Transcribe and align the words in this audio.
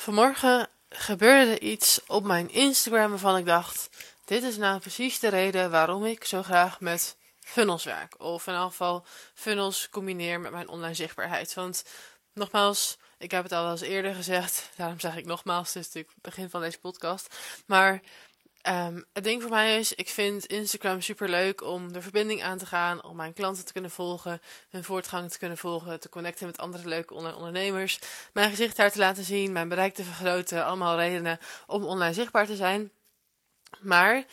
Vanmorgen 0.00 0.68
gebeurde 0.88 1.58
iets 1.58 2.00
op 2.06 2.24
mijn 2.24 2.50
Instagram 2.50 3.10
waarvan 3.10 3.36
ik 3.36 3.46
dacht: 3.46 3.88
dit 4.24 4.42
is 4.42 4.56
nou 4.56 4.80
precies 4.80 5.18
de 5.18 5.28
reden 5.28 5.70
waarom 5.70 6.04
ik 6.04 6.24
zo 6.24 6.42
graag 6.42 6.80
met 6.80 7.16
funnels 7.40 7.84
werk. 7.84 8.20
Of 8.20 8.46
in 8.46 8.54
elk 8.54 8.70
geval 8.70 9.04
funnels 9.34 9.88
combineer 9.90 10.40
met 10.40 10.52
mijn 10.52 10.68
online 10.68 10.94
zichtbaarheid. 10.94 11.54
Want 11.54 11.84
nogmaals, 12.32 12.98
ik 13.18 13.30
heb 13.30 13.42
het 13.42 13.52
al 13.52 13.70
eens 13.70 13.80
eerder 13.80 14.14
gezegd. 14.14 14.70
Daarom 14.76 15.00
zeg 15.00 15.16
ik 15.16 15.26
nogmaals, 15.26 15.74
het 15.74 15.76
is 15.76 15.84
natuurlijk 15.84 16.14
het 16.14 16.22
begin 16.22 16.50
van 16.50 16.60
deze 16.60 16.78
podcast. 16.78 17.36
Maar 17.66 18.00
Um, 18.62 19.04
het 19.12 19.24
ding 19.24 19.42
voor 19.42 19.50
mij 19.50 19.78
is, 19.78 19.94
ik 19.94 20.08
vind 20.08 20.46
Instagram 20.46 21.00
super 21.00 21.28
leuk 21.28 21.62
om 21.62 21.92
de 21.92 22.02
verbinding 22.02 22.42
aan 22.42 22.58
te 22.58 22.66
gaan, 22.66 23.04
om 23.04 23.16
mijn 23.16 23.32
klanten 23.32 23.64
te 23.64 23.72
kunnen 23.72 23.90
volgen, 23.90 24.40
hun 24.68 24.84
voortgang 24.84 25.30
te 25.30 25.38
kunnen 25.38 25.58
volgen, 25.58 26.00
te 26.00 26.08
connecten 26.08 26.46
met 26.46 26.58
andere 26.58 26.88
leuke 26.88 27.14
online 27.14 27.36
ondernemers, 27.36 27.98
mijn 28.32 28.50
gezicht 28.50 28.76
daar 28.76 28.90
te 28.90 28.98
laten 28.98 29.24
zien, 29.24 29.52
mijn 29.52 29.68
bereik 29.68 29.94
te 29.94 30.04
vergroten, 30.04 30.64
allemaal 30.64 30.96
redenen 30.96 31.38
om 31.66 31.84
online 31.84 32.12
zichtbaar 32.12 32.46
te 32.46 32.56
zijn. 32.56 32.90
Maar 33.80 34.24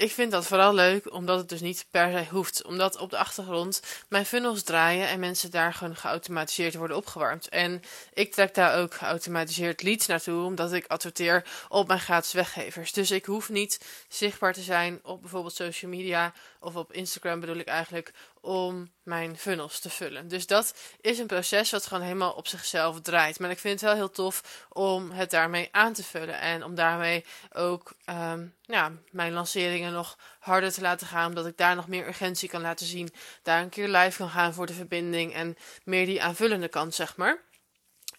ik 0.00 0.12
vind 0.12 0.30
dat 0.30 0.46
vooral 0.46 0.74
leuk 0.74 1.12
omdat 1.12 1.38
het 1.38 1.48
dus 1.48 1.60
niet 1.60 1.86
per 1.90 2.10
se 2.10 2.30
hoeft. 2.30 2.64
Omdat 2.64 2.96
op 2.96 3.10
de 3.10 3.16
achtergrond 3.16 3.82
mijn 4.08 4.26
funnels 4.26 4.62
draaien 4.62 5.08
en 5.08 5.20
mensen 5.20 5.50
daar 5.50 5.74
gewoon 5.74 5.96
geautomatiseerd 5.96 6.74
worden 6.74 6.96
opgewarmd. 6.96 7.48
En 7.48 7.82
ik 8.14 8.32
trek 8.32 8.54
daar 8.54 8.78
ook 8.78 8.94
geautomatiseerd 8.94 9.82
leads 9.82 10.06
naartoe, 10.06 10.44
omdat 10.44 10.72
ik 10.72 10.86
adverteer 10.86 11.44
op 11.68 11.86
mijn 11.86 12.00
gratis 12.00 12.32
weggevers. 12.32 12.92
Dus 12.92 13.10
ik 13.10 13.24
hoef 13.24 13.48
niet 13.48 13.80
zichtbaar 14.08 14.52
te 14.52 14.62
zijn 14.62 15.00
op 15.02 15.20
bijvoorbeeld 15.20 15.54
social 15.54 15.90
media 15.90 16.32
of 16.60 16.76
op 16.76 16.92
Instagram 16.92 17.40
bedoel 17.40 17.56
ik 17.56 17.68
eigenlijk, 17.68 18.12
om 18.40 18.92
mijn 19.02 19.38
funnels 19.38 19.80
te 19.80 19.90
vullen. 19.90 20.28
Dus 20.28 20.46
dat 20.46 20.74
is 21.00 21.18
een 21.18 21.26
proces 21.26 21.70
wat 21.70 21.86
gewoon 21.86 22.02
helemaal 22.02 22.32
op 22.32 22.48
zichzelf 22.48 23.00
draait. 23.00 23.38
Maar 23.38 23.50
ik 23.50 23.58
vind 23.58 23.80
het 23.80 23.88
wel 23.88 23.98
heel 23.98 24.10
tof 24.10 24.66
om 24.68 25.10
het 25.10 25.30
daarmee 25.30 25.68
aan 25.70 25.92
te 25.92 26.02
vullen 26.02 26.40
en 26.40 26.64
om 26.64 26.74
daarmee 26.74 27.24
ook 27.52 27.92
um, 28.06 28.54
ja, 28.62 28.92
mijn 29.10 29.32
lanceringen 29.32 29.92
nog 29.92 30.18
harder 30.38 30.72
te 30.72 30.80
laten 30.80 31.06
gaan, 31.06 31.28
omdat 31.28 31.46
ik 31.46 31.56
daar 31.56 31.74
nog 31.74 31.88
meer 31.88 32.06
urgentie 32.06 32.48
kan 32.48 32.60
laten 32.60 32.86
zien, 32.86 33.12
daar 33.42 33.62
een 33.62 33.68
keer 33.68 33.88
live 33.88 34.16
kan 34.16 34.30
gaan 34.30 34.54
voor 34.54 34.66
de 34.66 34.72
verbinding 34.72 35.34
en 35.34 35.56
meer 35.84 36.06
die 36.06 36.22
aanvullende 36.22 36.68
kant, 36.68 36.94
zeg 36.94 37.16
maar. 37.16 37.48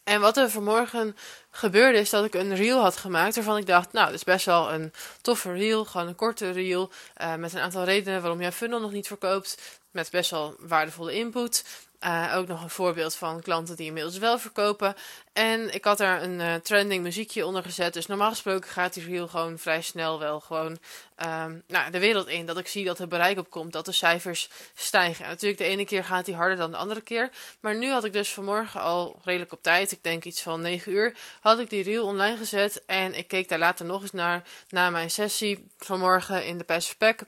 En 0.04 0.20
wat 0.20 0.36
er 0.36 0.50
vanmorgen 0.50 1.16
gebeurde 1.50 1.98
is 1.98 2.10
dat 2.10 2.24
ik 2.24 2.34
een 2.34 2.54
reel 2.54 2.80
had 2.80 2.96
gemaakt 2.96 3.34
waarvan 3.34 3.56
ik 3.56 3.66
dacht, 3.66 3.92
nou, 3.92 4.06
dat 4.06 4.14
is 4.14 4.24
best 4.24 4.46
wel 4.46 4.72
een 4.72 4.92
toffe 5.20 5.52
reel, 5.52 5.84
gewoon 5.84 6.06
een 6.06 6.14
korte 6.14 6.50
reel 6.50 6.90
uh, 7.20 7.34
met 7.34 7.52
een 7.52 7.60
aantal 7.60 7.84
redenen 7.84 8.20
waarom 8.20 8.40
jij 8.40 8.52
funnel 8.52 8.80
nog 8.80 8.92
niet 8.92 9.06
verkoopt, 9.06 9.80
met 9.90 10.10
best 10.10 10.30
wel 10.30 10.56
waardevolle 10.58 11.14
input. 11.14 11.64
Uh, 12.04 12.32
ook 12.36 12.46
nog 12.46 12.62
een 12.62 12.70
voorbeeld 12.70 13.14
van 13.14 13.42
klanten 13.42 13.76
die 13.76 13.86
inmiddels 13.86 14.18
wel 14.18 14.38
verkopen. 14.38 14.94
En 15.32 15.74
ik 15.74 15.84
had 15.84 15.98
daar 15.98 16.22
een 16.22 16.40
uh, 16.40 16.54
trending 16.54 17.02
muziekje 17.02 17.46
onder 17.46 17.62
gezet. 17.62 17.94
Dus 17.94 18.06
normaal 18.06 18.30
gesproken 18.30 18.70
gaat 18.70 18.94
die 18.94 19.04
reel 19.04 19.28
gewoon 19.28 19.58
vrij 19.58 19.82
snel 19.82 20.18
wel 20.18 20.40
gewoon 20.40 20.78
um, 21.22 21.62
nou, 21.66 21.90
de 21.90 21.98
wereld 21.98 22.28
in. 22.28 22.46
Dat 22.46 22.58
ik 22.58 22.68
zie 22.68 22.84
dat 22.84 22.98
er 22.98 23.08
bereik 23.08 23.38
op 23.38 23.50
komt, 23.50 23.72
dat 23.72 23.84
de 23.84 23.92
cijfers 23.92 24.50
stijgen. 24.74 25.24
En 25.24 25.30
natuurlijk, 25.30 25.60
de 25.60 25.66
ene 25.66 25.84
keer 25.84 26.04
gaat 26.04 26.24
die 26.24 26.34
harder 26.34 26.56
dan 26.56 26.70
de 26.70 26.76
andere 26.76 27.00
keer. 27.00 27.30
Maar 27.60 27.76
nu 27.76 27.90
had 27.90 28.04
ik 28.04 28.12
dus 28.12 28.32
vanmorgen 28.32 28.80
al 28.80 29.20
redelijk 29.24 29.52
op 29.52 29.62
tijd, 29.62 29.92
ik 29.92 30.02
denk 30.02 30.24
iets 30.24 30.42
van 30.42 30.60
9 30.60 30.92
uur, 30.92 31.16
had 31.40 31.58
ik 31.58 31.70
die 31.70 31.82
reel 31.82 32.06
online 32.06 32.36
gezet. 32.36 32.82
En 32.86 33.14
ik 33.14 33.28
keek 33.28 33.48
daar 33.48 33.58
later 33.58 33.86
nog 33.86 34.02
eens 34.02 34.12
naar, 34.12 34.42
na 34.68 34.90
mijn 34.90 35.10
sessie 35.10 35.66
vanmorgen 35.78 36.46
in 36.46 36.58
de 36.58 36.64
Passive 36.64 36.96
Pack 36.96 37.20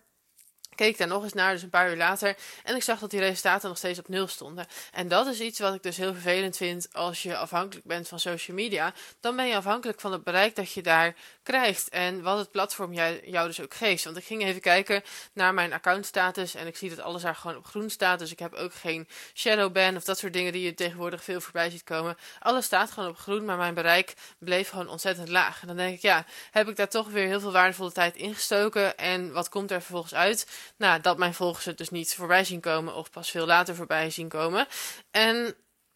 keek 0.75 0.99
daar 0.99 1.09
nog 1.09 1.23
eens 1.23 1.33
naar, 1.33 1.53
dus 1.53 1.63
een 1.63 1.71
paar 1.71 1.91
uur 1.91 1.97
later. 1.97 2.37
En 2.63 2.77
ik 2.77 2.83
zag 2.83 2.99
dat 2.99 3.11
die 3.11 3.21
resultaten 3.21 3.69
nog 3.69 3.79
steeds 3.79 3.99
op 3.99 4.09
nul 4.09 4.27
stonden. 4.27 4.67
En 4.93 5.09
dat 5.09 5.27
is 5.27 5.41
iets 5.41 5.59
wat 5.59 5.75
ik 5.75 5.83
dus 5.83 5.97
heel 5.97 6.13
vervelend 6.13 6.57
vind 6.57 6.89
als 6.93 7.23
je 7.23 7.37
afhankelijk 7.37 7.87
bent 7.87 8.09
van 8.09 8.19
social 8.21 8.57
media. 8.57 8.93
Dan 9.21 9.37
ben 9.37 9.47
je 9.47 9.57
afhankelijk 9.57 10.01
van 10.01 10.13
het 10.13 10.25
bereik 10.25 10.57
dat 10.57 10.73
je 10.73 10.83
daar 10.83 11.15
krijgt. 11.45 11.89
En 11.89 12.23
wat 12.23 12.39
het 12.39 12.51
platform 12.51 12.93
jou, 12.93 13.47
dus 13.47 13.61
ook 13.61 13.75
geeft. 13.75 14.05
Want 14.05 14.17
ik 14.17 14.25
ging 14.25 14.45
even 14.45 14.61
kijken 14.61 15.03
naar 15.33 15.55
mijn 15.55 15.73
accountstatus. 15.73 16.55
En 16.55 16.67
ik 16.67 16.77
zie 16.77 16.89
dat 16.89 17.01
alles 17.01 17.23
daar 17.23 17.35
gewoon 17.35 17.57
op 17.57 17.67
groen 17.67 17.91
staat. 17.91 18.19
Dus 18.19 18.33
ik 18.33 18.39
heb 18.39 18.55
ook 18.55 18.75
geen 18.75 19.09
shadowban 19.35 19.97
of 19.97 20.05
dat 20.05 20.19
soort 20.19 20.33
dingen 20.33 20.53
die 20.53 20.63
je 20.63 20.75
tegenwoordig 20.75 21.25
veel 21.25 21.41
voorbij 21.41 21.71
ziet 21.71 21.85
komen. 21.85 22.17
Alles 22.39 22.65
staat 22.65 22.91
gewoon 22.91 23.09
op 23.09 23.19
groen, 23.19 23.45
maar 23.45 23.57
mijn 23.57 23.75
bereik 23.75 24.15
bleef 24.39 24.69
gewoon 24.69 24.89
ontzettend 24.89 25.29
laag. 25.29 25.61
En 25.61 25.67
dan 25.67 25.77
denk 25.77 25.95
ik, 25.95 26.03
ja, 26.03 26.25
heb 26.51 26.69
ik 26.69 26.77
daar 26.77 26.89
toch 26.89 27.09
weer 27.09 27.27
heel 27.27 27.41
veel 27.41 27.53
waardevolle 27.53 27.93
tijd 27.93 28.17
ingestoken. 28.17 28.97
En 28.97 29.33
wat 29.33 29.49
komt 29.49 29.71
er 29.71 29.81
vervolgens 29.81 30.15
uit? 30.15 30.47
Nou, 30.77 31.01
dat 31.01 31.19
mijn 31.19 31.35
volgers 31.35 31.65
het 31.65 31.79
dus 31.79 31.91
niet 31.91 32.15
voorbij 32.15 32.45
zien 32.45 32.61
komen 32.61 32.95
of 32.95 33.11
pas 33.11 33.31
veel 33.31 33.47
later 33.47 33.75
voorbij 33.75 34.11
zien 34.11 34.29
komen. 34.29 34.67
En 35.11 35.55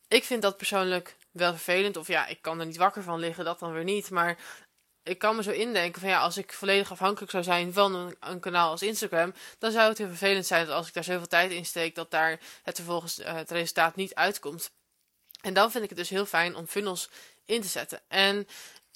ik 0.08 0.24
vind 0.24 0.42
dat 0.42 0.56
persoonlijk 0.56 1.16
wel 1.30 1.50
vervelend. 1.52 1.96
Of 1.96 2.06
ja, 2.06 2.26
ik 2.26 2.38
kan 2.42 2.60
er 2.60 2.66
niet 2.66 2.76
wakker 2.76 3.02
van 3.02 3.18
liggen, 3.18 3.44
dat 3.44 3.58
dan 3.58 3.72
weer 3.72 3.84
niet. 3.84 4.10
Maar 4.10 4.38
ik 5.02 5.18
kan 5.18 5.36
me 5.36 5.42
zo 5.42 5.50
indenken 5.50 6.00
van 6.00 6.10
ja, 6.10 6.20
als 6.20 6.36
ik 6.36 6.52
volledig 6.52 6.90
afhankelijk 6.90 7.30
zou 7.30 7.42
zijn 7.42 7.72
van 7.72 8.16
een, 8.20 8.40
kanaal 8.40 8.70
als 8.70 8.82
Instagram, 8.82 9.34
dan 9.58 9.72
zou 9.72 9.88
het 9.88 9.98
heel 9.98 10.06
vervelend 10.06 10.46
zijn 10.46 10.66
dat 10.66 10.74
als 10.74 10.86
ik 10.88 10.94
daar 10.94 11.04
zoveel 11.04 11.26
tijd 11.26 11.50
in 11.50 11.66
steek, 11.66 11.94
dat 11.94 12.10
daar 12.10 12.40
het 12.62 12.76
vervolgens 12.76 13.18
uh, 13.18 13.34
het 13.34 13.50
resultaat 13.50 13.96
niet 13.96 14.14
uitkomt. 14.14 14.70
En 15.40 15.54
dan 15.54 15.70
vind 15.70 15.84
ik 15.84 15.90
het 15.90 15.98
dus 15.98 16.08
heel 16.08 16.26
fijn 16.26 16.56
om 16.56 16.66
funnels 16.66 17.10
in 17.44 17.60
te 17.60 17.68
zetten. 17.68 18.00
En 18.08 18.48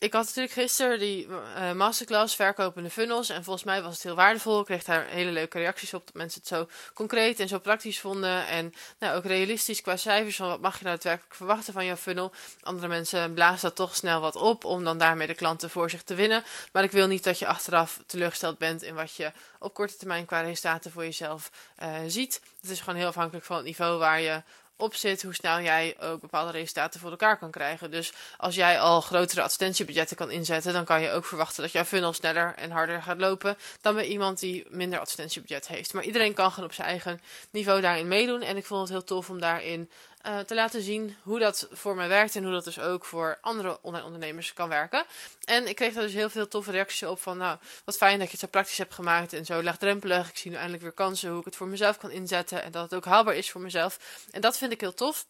ik 0.03 0.13
had 0.13 0.25
natuurlijk 0.25 0.55
gisteren 0.55 0.99
die 0.99 1.27
uh, 1.27 1.73
masterclass 1.73 2.35
verkopende 2.35 2.91
funnels. 2.91 3.29
En 3.29 3.45
volgens 3.45 3.65
mij 3.65 3.83
was 3.83 3.95
het 3.95 4.03
heel 4.03 4.15
waardevol. 4.15 4.61
Ik 4.61 4.65
kreeg 4.65 4.85
daar 4.85 5.07
hele 5.07 5.31
leuke 5.31 5.59
reacties 5.59 5.95
op. 5.95 6.07
Dat 6.07 6.15
mensen 6.15 6.41
het 6.41 6.49
zo 6.49 6.69
concreet 6.95 7.41
en 7.41 7.49
zo 7.49 7.59
praktisch 7.59 8.01
vonden. 8.01 8.47
En 8.47 8.75
nou, 8.99 9.17
ook 9.17 9.25
realistisch 9.25 9.81
qua 9.81 9.97
cijfers. 9.97 10.37
Van 10.37 10.49
wat 10.49 10.61
mag 10.61 10.79
je 10.79 10.85
nou 10.85 10.95
daadwerkelijk 10.95 11.35
verwachten 11.35 11.73
van 11.73 11.85
jouw 11.85 11.97
funnel. 11.97 12.33
Andere 12.63 12.89
mensen 12.89 13.35
blazen 13.35 13.61
dat 13.61 13.77
toch 13.77 13.97
snel 13.97 14.21
wat 14.21 14.37
op. 14.37 14.65
Om 14.65 14.85
dan 14.85 14.99
daarmee 14.99 15.27
de 15.27 15.35
klanten 15.35 15.71
voor 15.71 15.91
zich 15.91 16.03
te 16.03 16.15
winnen. 16.15 16.45
Maar 16.73 16.85
ik 16.85 16.93
wil 16.93 17.07
niet 17.07 17.25
dat 17.25 17.39
je 17.39 17.47
achteraf 17.47 18.01
teleurgesteld 18.07 18.59
bent 18.59 18.83
in 18.83 18.95
wat 18.95 19.15
je 19.15 19.33
op 19.59 19.75
korte 19.75 19.97
termijn 19.97 20.27
qua 20.27 20.41
resultaten 20.41 20.91
voor 20.91 21.05
jezelf 21.05 21.51
uh, 21.83 21.89
ziet. 22.07 22.41
Het 22.61 22.71
is 22.71 22.81
gewoon 22.81 22.99
heel 22.99 23.09
afhankelijk 23.09 23.45
van 23.45 23.57
het 23.57 23.65
niveau 23.65 23.99
waar 23.99 24.21
je 24.21 24.43
op 24.77 24.95
zit, 24.95 25.23
hoe 25.23 25.35
snel 25.35 25.61
jij 25.61 25.97
ook 26.01 26.21
bepaalde 26.21 26.53
resultaten 26.53 27.01
voor 27.01 27.11
elkaar 27.11 27.39
kan 27.39 27.51
krijgen. 27.51 27.91
Dus 27.91 28.13
als 28.37 28.55
jij 28.55 28.81
al 28.81 29.01
grotere 29.01 29.43
advertentiebudgetten 29.43 30.17
kan 30.17 30.31
inzetten, 30.31 30.73
dan 30.73 30.85
kan 30.85 31.03
je 31.03 31.11
ook 31.11 31.25
verwachten 31.25 31.63
dat 31.63 31.73
jouw 31.73 31.85
funnel 31.85 32.13
sneller 32.13 32.55
en 32.55 32.71
harder 32.71 33.03
gaat 33.03 33.19
lopen 33.19 33.57
dan 33.81 33.95
bij 33.95 34.07
iemand 34.07 34.41
die 34.41 34.67
minder 34.69 34.99
advertentiebudget 34.99 35.69
heeft. 35.69 35.93
Maar 35.93 36.05
iedereen 36.05 36.35
kan 36.35 36.51
gewoon 36.51 36.69
op 36.69 36.75
zijn 36.75 36.89
eigen 36.89 37.21
niveau 37.51 37.81
daarin 37.81 38.09
meedoen. 38.09 38.43
En 38.43 38.57
ik 38.57 38.67
vond 38.67 38.81
het 38.81 38.91
heel 38.91 39.05
tof 39.05 39.31
om 39.31 39.41
daarin 39.41 39.91
uh, 40.27 40.39
te 40.39 40.55
laten 40.55 40.83
zien 40.83 41.17
hoe 41.23 41.39
dat 41.39 41.69
voor 41.71 41.95
mij 41.95 42.09
werkt 42.09 42.37
en 42.37 42.43
hoe 42.43 42.53
dat 42.53 42.65
dus 42.65 42.79
ook 42.79 43.05
voor 43.05 43.39
andere 43.41 43.79
online 43.83 44.05
ondernemers 44.05 44.53
kan 44.53 44.69
werken. 44.69 45.05
En 45.45 45.69
ik 45.69 45.77
kreeg 45.77 45.95
daar 45.95 46.03
dus 46.03 46.13
heel 46.13 46.31
veel 46.31 46.49
toffe 46.49 46.71
reacties 46.71 47.03
op 47.03 47.21
van, 47.21 47.37
nou, 47.37 47.59
wat 47.85 47.97
fijn 47.97 48.19
dat 48.19 48.27
je 48.27 48.33
het 48.33 48.41
zo 48.41 48.47
praktisch 48.47 48.79
hebt 48.79 48.95
gemaakt 48.95 49.33
en 49.33 49.45
zo 49.45 49.63
laagdrempelig. 49.63 50.29
Ik 50.29 50.37
zie 50.37 50.51
nu 50.51 50.57
eindelijk 50.57 50.83
weer 50.83 50.93
kansen 50.93 51.31
hoe 51.31 51.39
ik 51.39 51.45
het 51.45 51.57
voor 51.57 51.69
mezelf 51.69 51.99
kan 51.99 52.11
inzetten 52.11 52.63
en 52.63 52.73
dat 52.73 52.83
het 52.83 52.95
ook 52.95 53.05
haalbaar 53.05 53.37
is 53.37 53.51
voor 53.51 53.61
mezelf. 53.61 54.25
En 54.31 54.41
dat 54.41 54.59
vind 54.59 54.73
ik 54.73 54.81
heel 54.81 54.95
tof. 54.95 55.27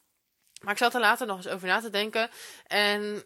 Maar 0.63 0.73
ik 0.73 0.79
zat 0.79 0.95
er 0.95 1.01
later 1.01 1.27
nog 1.27 1.37
eens 1.37 1.49
over 1.49 1.69
na 1.69 1.81
te 1.81 1.91
denken. 1.91 2.31
En 2.67 3.25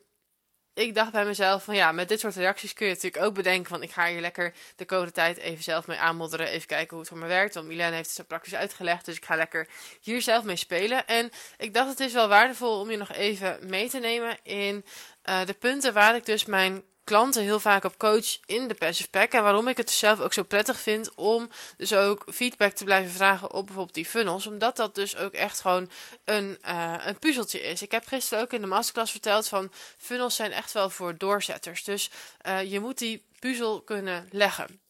ik 0.76 0.94
dacht 0.94 1.12
bij 1.12 1.24
mezelf 1.24 1.64
van 1.64 1.74
ja, 1.74 1.92
met 1.92 2.08
dit 2.08 2.20
soort 2.20 2.36
reacties 2.36 2.72
kun 2.72 2.86
je 2.86 2.92
natuurlijk 2.92 3.24
ook 3.24 3.34
bedenken 3.34 3.68
van 3.68 3.82
ik 3.82 3.90
ga 3.90 4.06
hier 4.06 4.20
lekker 4.20 4.52
de 4.76 4.84
komende 4.84 5.12
tijd 5.12 5.36
even 5.36 5.64
zelf 5.64 5.86
mee 5.86 5.98
aanmodderen. 5.98 6.46
Even 6.46 6.66
kijken 6.66 6.90
hoe 6.90 6.98
het 6.98 7.08
voor 7.08 7.18
me 7.18 7.26
werkt. 7.26 7.54
Want 7.54 7.66
Milena 7.66 7.94
heeft 7.94 8.06
het 8.06 8.16
zo 8.16 8.24
praktisch 8.24 8.54
uitgelegd. 8.54 9.04
Dus 9.04 9.16
ik 9.16 9.24
ga 9.24 9.36
lekker 9.36 9.68
hier 10.00 10.22
zelf 10.22 10.44
mee 10.44 10.56
spelen. 10.56 11.06
En 11.06 11.30
ik 11.58 11.74
dacht 11.74 11.88
het 11.88 12.00
is 12.00 12.12
wel 12.12 12.28
waardevol 12.28 12.80
om 12.80 12.90
je 12.90 12.96
nog 12.96 13.12
even 13.12 13.58
mee 13.62 13.88
te 13.88 13.98
nemen 13.98 14.38
in 14.42 14.84
uh, 15.24 15.44
de 15.44 15.54
punten 15.54 15.92
waar 15.92 16.16
ik 16.16 16.26
dus 16.26 16.44
mijn 16.44 16.82
klanten 17.06 17.42
heel 17.42 17.60
vaak 17.60 17.84
op 17.84 17.98
coach 17.98 18.38
in 18.46 18.68
de 18.68 18.74
Passive 18.74 19.10
Pack. 19.10 19.32
En 19.32 19.42
waarom 19.42 19.68
ik 19.68 19.76
het 19.76 19.90
zelf 19.90 20.20
ook 20.20 20.32
zo 20.32 20.42
prettig 20.42 20.80
vind 20.80 21.14
om 21.14 21.48
dus 21.76 21.94
ook 21.94 22.24
feedback 22.32 22.72
te 22.72 22.84
blijven 22.84 23.12
vragen 23.12 23.52
op 23.52 23.64
bijvoorbeeld 23.66 23.94
die 23.94 24.06
funnels. 24.06 24.46
Omdat 24.46 24.76
dat 24.76 24.94
dus 24.94 25.16
ook 25.16 25.32
echt 25.32 25.60
gewoon 25.60 25.90
een, 26.24 26.58
uh, 26.68 26.94
een 26.98 27.18
puzzeltje 27.18 27.60
is. 27.60 27.82
Ik 27.82 27.90
heb 27.90 28.06
gisteren 28.06 28.42
ook 28.42 28.52
in 28.52 28.60
de 28.60 28.66
masterclass 28.66 29.12
verteld 29.12 29.48
van 29.48 29.72
funnels 29.96 30.34
zijn 30.34 30.52
echt 30.52 30.72
wel 30.72 30.90
voor 30.90 31.16
doorzetters. 31.16 31.84
Dus 31.84 32.10
uh, 32.46 32.62
je 32.62 32.80
moet 32.80 32.98
die 32.98 33.24
puzzel 33.38 33.80
kunnen 33.80 34.28
leggen. 34.30 34.80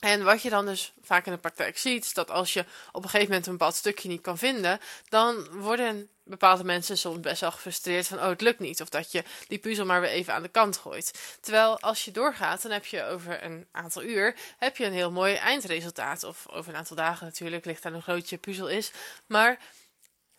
En 0.00 0.24
wat 0.24 0.42
je 0.42 0.50
dan 0.50 0.66
dus 0.66 0.92
vaak 1.02 1.26
in 1.26 1.32
de 1.32 1.38
praktijk 1.38 1.78
ziet, 1.78 2.04
is 2.04 2.14
dat 2.14 2.30
als 2.30 2.52
je 2.52 2.64
op 2.92 3.02
een 3.02 3.10
gegeven 3.10 3.28
moment 3.28 3.46
een 3.46 3.52
bepaald 3.52 3.74
stukje 3.74 4.08
niet 4.08 4.20
kan 4.20 4.38
vinden, 4.38 4.80
dan 5.08 5.48
worden 5.50 6.10
bepaalde 6.28 6.64
mensen 6.64 6.98
soms 6.98 7.20
best 7.20 7.40
wel 7.40 7.50
gefrustreerd 7.50 8.06
van, 8.06 8.18
oh 8.18 8.28
het 8.28 8.40
lukt 8.40 8.58
niet. 8.58 8.80
Of 8.80 8.88
dat 8.88 9.12
je 9.12 9.24
die 9.48 9.58
puzzel 9.58 9.84
maar 9.84 10.00
weer 10.00 10.10
even 10.10 10.34
aan 10.34 10.42
de 10.42 10.48
kant 10.48 10.76
gooit. 10.76 11.38
Terwijl 11.40 11.80
als 11.80 12.04
je 12.04 12.10
doorgaat, 12.10 12.62
dan 12.62 12.70
heb 12.70 12.84
je 12.84 13.04
over 13.04 13.44
een 13.44 13.66
aantal 13.72 14.02
uur, 14.02 14.36
heb 14.58 14.76
je 14.76 14.84
een 14.84 14.92
heel 14.92 15.10
mooi 15.10 15.34
eindresultaat. 15.34 16.24
Of 16.24 16.48
over 16.50 16.72
een 16.72 16.78
aantal 16.78 16.96
dagen 16.96 17.26
natuurlijk, 17.26 17.64
ligt 17.64 17.82
daar 17.82 17.92
een 17.92 18.02
groot 18.02 18.28
je 18.28 18.36
puzzel 18.36 18.68
is. 18.68 18.90
Maar 19.26 19.58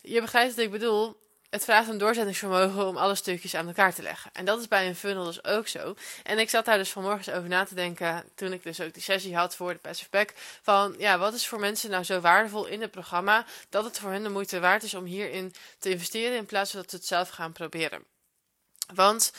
je 0.02 0.22
begrijpt 0.22 0.56
wat 0.56 0.66
ik 0.66 0.72
bedoel 0.72 1.18
het 1.50 1.64
vraagt 1.64 1.90
een 1.90 1.98
doorzettingsvermogen 1.98 2.88
om 2.88 2.98
alle 2.98 3.16
stukjes 3.16 3.56
aan 3.56 3.68
elkaar 3.68 3.94
te 3.94 4.02
leggen. 4.02 4.32
En 4.34 4.46
dat 4.46 4.60
is 4.60 4.68
bij 4.68 4.88
een 4.88 4.96
funnel 4.96 5.26
dus 5.26 5.44
ook 5.44 5.68
zo. 5.68 5.96
En 6.24 6.40
ik 6.40 6.50
zat 6.50 6.66
daar 6.66 6.78
dus 6.78 6.92
vanmorgen 6.92 7.36
over 7.36 7.50
na 7.50 7.64
te 7.64 7.76
denken, 7.76 8.24
toen 8.36 8.54
ik 8.54 8.64
dus 8.64 8.82
ook 8.82 8.94
die 8.94 9.04
sessie 9.04 9.36
had 9.36 9.56
voor 9.56 9.74
de 9.74 9.80
Passive 9.80 10.10
Pack, 10.10 10.34
van 10.62 10.96
ja, 10.98 11.18
wat 11.18 11.34
is 11.34 11.48
voor 11.48 11.60
mensen 11.60 11.90
nou 11.90 12.04
zo 12.04 12.20
waardevol 12.20 12.66
in 12.66 12.82
het 12.82 12.92
programma, 12.92 13.46
dat 13.70 13.84
het 13.84 14.00
voor 14.00 14.12
hen 14.12 14.24
de 14.24 14.30
moeite 14.30 14.60
waard 14.60 14.84
is 14.84 14.94
om 14.94 15.06
hierin 15.06 15.54
te 15.80 15.90
investeren 15.90 16.38
in 16.38 16.46
plaats 16.46 16.72
van 16.72 16.82
dat 16.82 16.90
ze 16.90 16.96
het 16.96 17.06
zelf 17.06 17.30
gaan 17.30 17.52
proberen. 17.52 18.04
Want 18.94 19.34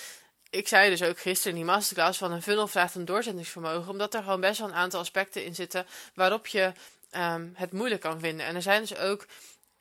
ik 0.51 0.69
zei 0.69 0.91
dus 0.91 1.03
ook 1.03 1.19
gisteren 1.19 1.53
in 1.53 1.65
die 1.65 1.73
masterclass 1.73 2.19
van 2.19 2.33
een 2.33 2.43
funnel 2.43 2.69
vraagt 2.69 2.95
een 2.95 3.05
doorzettingsvermogen, 3.05 3.91
omdat 3.91 4.15
er 4.15 4.23
gewoon 4.23 4.41
best 4.41 4.59
wel 4.59 4.69
een 4.69 4.75
aantal 4.75 5.01
aspecten 5.01 5.45
in 5.45 5.55
zitten 5.55 5.87
waarop 6.15 6.47
je 6.47 6.73
ehm, 7.11 7.49
het 7.55 7.73
moeilijk 7.73 8.01
kan 8.01 8.21
vinden. 8.21 8.47
En 8.47 8.55
er 8.55 8.63
zijn 8.63 8.81
dus 8.81 8.97
ook 8.97 9.27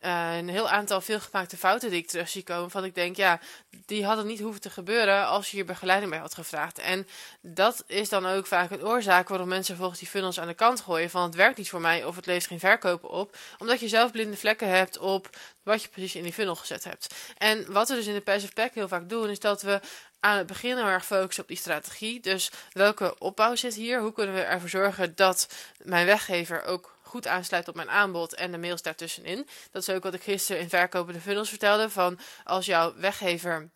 uh, 0.02 0.38
een 0.38 0.50
heel 0.50 0.70
aantal 0.70 1.02
veelgemaakte 1.02 1.58
fouten 1.58 1.90
die 1.90 2.00
ik 2.00 2.08
terug 2.08 2.30
zie 2.30 2.44
komen. 2.44 2.72
Van 2.72 2.84
ik 2.84 2.96
denk, 2.96 3.16
ja, 3.16 3.40
die 3.86 4.06
hadden 4.06 4.28
niet 4.28 4.40
hoeven 4.40 4.62
te 4.62 4.70
gebeuren 4.70 5.28
als 5.28 5.50
je 5.50 5.56
hier 5.56 5.66
begeleiding 5.66 6.12
bij 6.12 6.20
had 6.20 6.34
gevraagd. 6.34 6.80
En 6.80 7.08
dat 7.42 7.84
is 7.88 8.10
dan 8.10 8.26
ook 8.26 8.48
vaak 8.48 8.72
een 8.72 8.84
oorzaak 8.84 9.30
waarom 9.30 9.48
mensen 9.48 9.76
volgens 9.76 10.00
die 10.00 10.08
funnels 10.08 10.40
aan 10.40 10.48
de 10.48 10.54
kant 10.54 10.82
gooien. 10.82 11.10
Van 11.10 11.24
het 11.24 11.36
werkt 11.36 11.58
niet 11.58 11.70
voor 11.70 11.82
mij 11.82 12.06
of 12.06 12.16
het 12.16 12.26
levert 12.26 12.48
geen 12.48 12.60
verkopen 12.60 13.10
op. 13.10 13.38
Omdat 13.58 13.80
je 13.80 13.88
zelf 13.88 14.12
blinde 14.12 14.38
vlekken 14.38 14.70
hebt 14.70 14.98
op 14.98 15.30
wat 15.64 15.82
je 15.82 15.90
precies 15.90 16.16
in 16.16 16.24
die 16.24 16.34
funnel 16.34 16.56
gezet 16.56 16.84
hebt. 16.84 17.16
En 17.38 17.72
wat 17.72 17.90
we 17.90 17.96
dus 17.96 18.08
in 18.08 18.14
de 18.14 18.22
passive 18.22 18.54
pack 18.54 18.74
heel 18.74 18.88
vaak 18.88 19.10
doen, 19.10 19.30
is 19.30 19.40
dat 19.40 19.62
we 19.62 19.80
aan 20.20 20.38
het 20.38 20.48
begin 20.48 20.78
heel 20.78 20.86
erg 20.86 21.06
focussen 21.06 21.44
op 21.44 21.50
die 21.50 21.58
strategie. 21.58 22.20
Dus 22.20 22.52
welke 22.72 23.20
opbouw 23.20 23.56
zit 23.56 23.74
hier? 23.76 24.02
Hoe 24.02 24.14
kunnen 24.14 24.36
we 24.36 24.42
ervoor 24.42 24.70
zorgen 24.70 25.16
dat 25.16 25.48
mijn 25.78 26.06
weggever 26.06 26.64
ook 26.64 26.98
goed 27.10 27.28
aansluit 27.28 27.68
op 27.68 27.76
mijn 27.76 27.90
aanbod 27.90 28.34
en 28.34 28.52
de 28.52 28.58
mails 28.58 28.82
daartussenin. 28.82 29.48
Dat 29.72 29.82
is 29.82 29.90
ook 29.90 30.04
wat 30.04 30.14
ik 30.14 30.24
gisteren 30.24 30.62
in 30.62 30.70
Verkopende 30.70 31.22
Funnels 31.22 31.50
vertelde. 31.50 31.90
Van 31.90 32.20
als 32.44 32.66
jouw 32.66 32.94
weggever 32.96 33.70